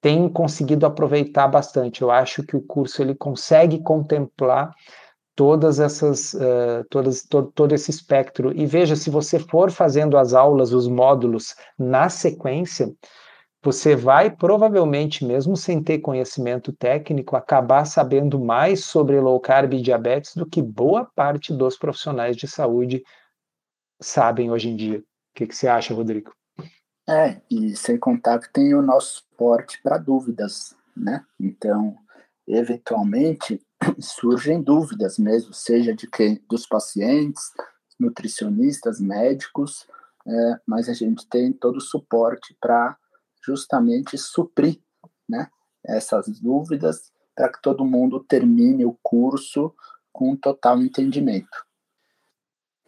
tem 0.00 0.28
conseguido 0.28 0.86
aproveitar 0.86 1.48
bastante. 1.48 2.02
Eu 2.02 2.10
acho 2.10 2.42
que 2.42 2.56
o 2.56 2.62
curso 2.62 3.02
ele 3.02 3.14
consegue 3.14 3.82
contemplar 3.82 4.72
todas 5.34 5.78
essas, 5.78 6.34
uh, 6.34 6.84
todas, 6.90 7.22
todo, 7.24 7.52
todo 7.52 7.72
esse 7.72 7.90
espectro. 7.90 8.52
E 8.56 8.66
veja, 8.66 8.96
se 8.96 9.08
você 9.08 9.38
for 9.38 9.70
fazendo 9.70 10.16
as 10.16 10.34
aulas, 10.34 10.72
os 10.72 10.88
módulos 10.88 11.54
na 11.78 12.08
sequência, 12.08 12.92
você 13.62 13.96
vai 13.96 14.34
provavelmente, 14.34 15.24
mesmo 15.24 15.56
sem 15.56 15.82
ter 15.82 15.98
conhecimento 15.98 16.72
técnico, 16.72 17.36
acabar 17.36 17.84
sabendo 17.84 18.38
mais 18.38 18.84
sobre 18.84 19.20
low 19.20 19.38
carb 19.40 19.74
e 19.74 19.82
diabetes 19.82 20.34
do 20.34 20.46
que 20.46 20.62
boa 20.62 21.08
parte 21.14 21.52
dos 21.52 21.76
profissionais 21.76 22.36
de 22.36 22.46
saúde 22.46 23.02
sabem 24.00 24.50
hoje 24.50 24.68
em 24.68 24.76
dia. 24.76 24.98
O 24.98 25.04
que, 25.34 25.46
que 25.46 25.56
você 25.56 25.68
acha, 25.68 25.94
Rodrigo? 25.94 26.32
É, 27.08 27.40
e 27.50 27.74
sem 27.74 27.98
contar 27.98 28.38
que 28.38 28.52
tem 28.52 28.74
o 28.74 28.82
nosso 28.82 29.20
suporte 29.20 29.80
para 29.82 29.96
dúvidas, 29.96 30.76
né? 30.96 31.24
Então, 31.40 31.96
eventualmente 32.46 33.62
surgem 33.98 34.62
dúvidas 34.62 35.18
mesmo, 35.18 35.54
seja 35.54 35.94
de 35.94 36.06
quem, 36.06 36.42
dos 36.48 36.66
pacientes, 36.66 37.50
nutricionistas, 37.98 39.00
médicos, 39.00 39.86
é, 40.26 40.60
mas 40.66 40.88
a 40.88 40.92
gente 40.92 41.26
tem 41.26 41.52
todo 41.52 41.76
o 41.76 41.80
suporte 41.80 42.54
para 42.60 42.96
justamente 43.42 44.18
suprir, 44.18 44.78
né? 45.28 45.48
Essas 45.84 46.28
dúvidas 46.40 47.10
para 47.34 47.50
que 47.50 47.62
todo 47.62 47.84
mundo 47.84 48.20
termine 48.20 48.84
o 48.84 48.98
curso 49.02 49.74
com 50.12 50.36
total 50.36 50.82
entendimento. 50.82 51.67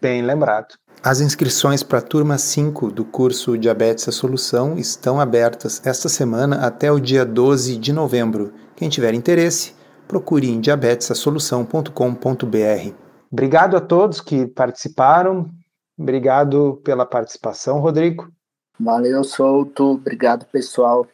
Bem 0.00 0.22
lembrado. 0.22 0.74
As 1.02 1.20
inscrições 1.20 1.82
para 1.82 1.98
a 1.98 2.02
turma 2.02 2.36
5 2.36 2.90
do 2.90 3.04
curso 3.04 3.56
Diabetes 3.56 4.08
a 4.08 4.12
Solução 4.12 4.76
estão 4.76 5.18
abertas 5.18 5.80
esta 5.84 6.08
semana 6.08 6.66
até 6.66 6.92
o 6.92 7.00
dia 7.00 7.24
12 7.24 7.76
de 7.76 7.92
novembro. 7.92 8.52
Quem 8.76 8.88
tiver 8.88 9.14
interesse, 9.14 9.74
procure 10.06 10.48
em 10.48 10.60
diabetesasolução.com.br. 10.60 12.94
Obrigado 13.32 13.76
a 13.76 13.80
todos 13.80 14.20
que 14.20 14.46
participaram. 14.46 15.50
Obrigado 15.98 16.80
pela 16.84 17.06
participação, 17.06 17.78
Rodrigo. 17.78 18.30
Valeu, 18.78 19.22
Souto. 19.24 19.92
Obrigado, 19.92 20.46
pessoal. 20.46 21.06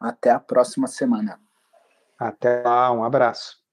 Até 0.00 0.30
a 0.30 0.38
próxima 0.38 0.86
semana. 0.86 1.38
Até 2.18 2.62
lá, 2.62 2.90
um 2.92 3.04
abraço. 3.04 3.63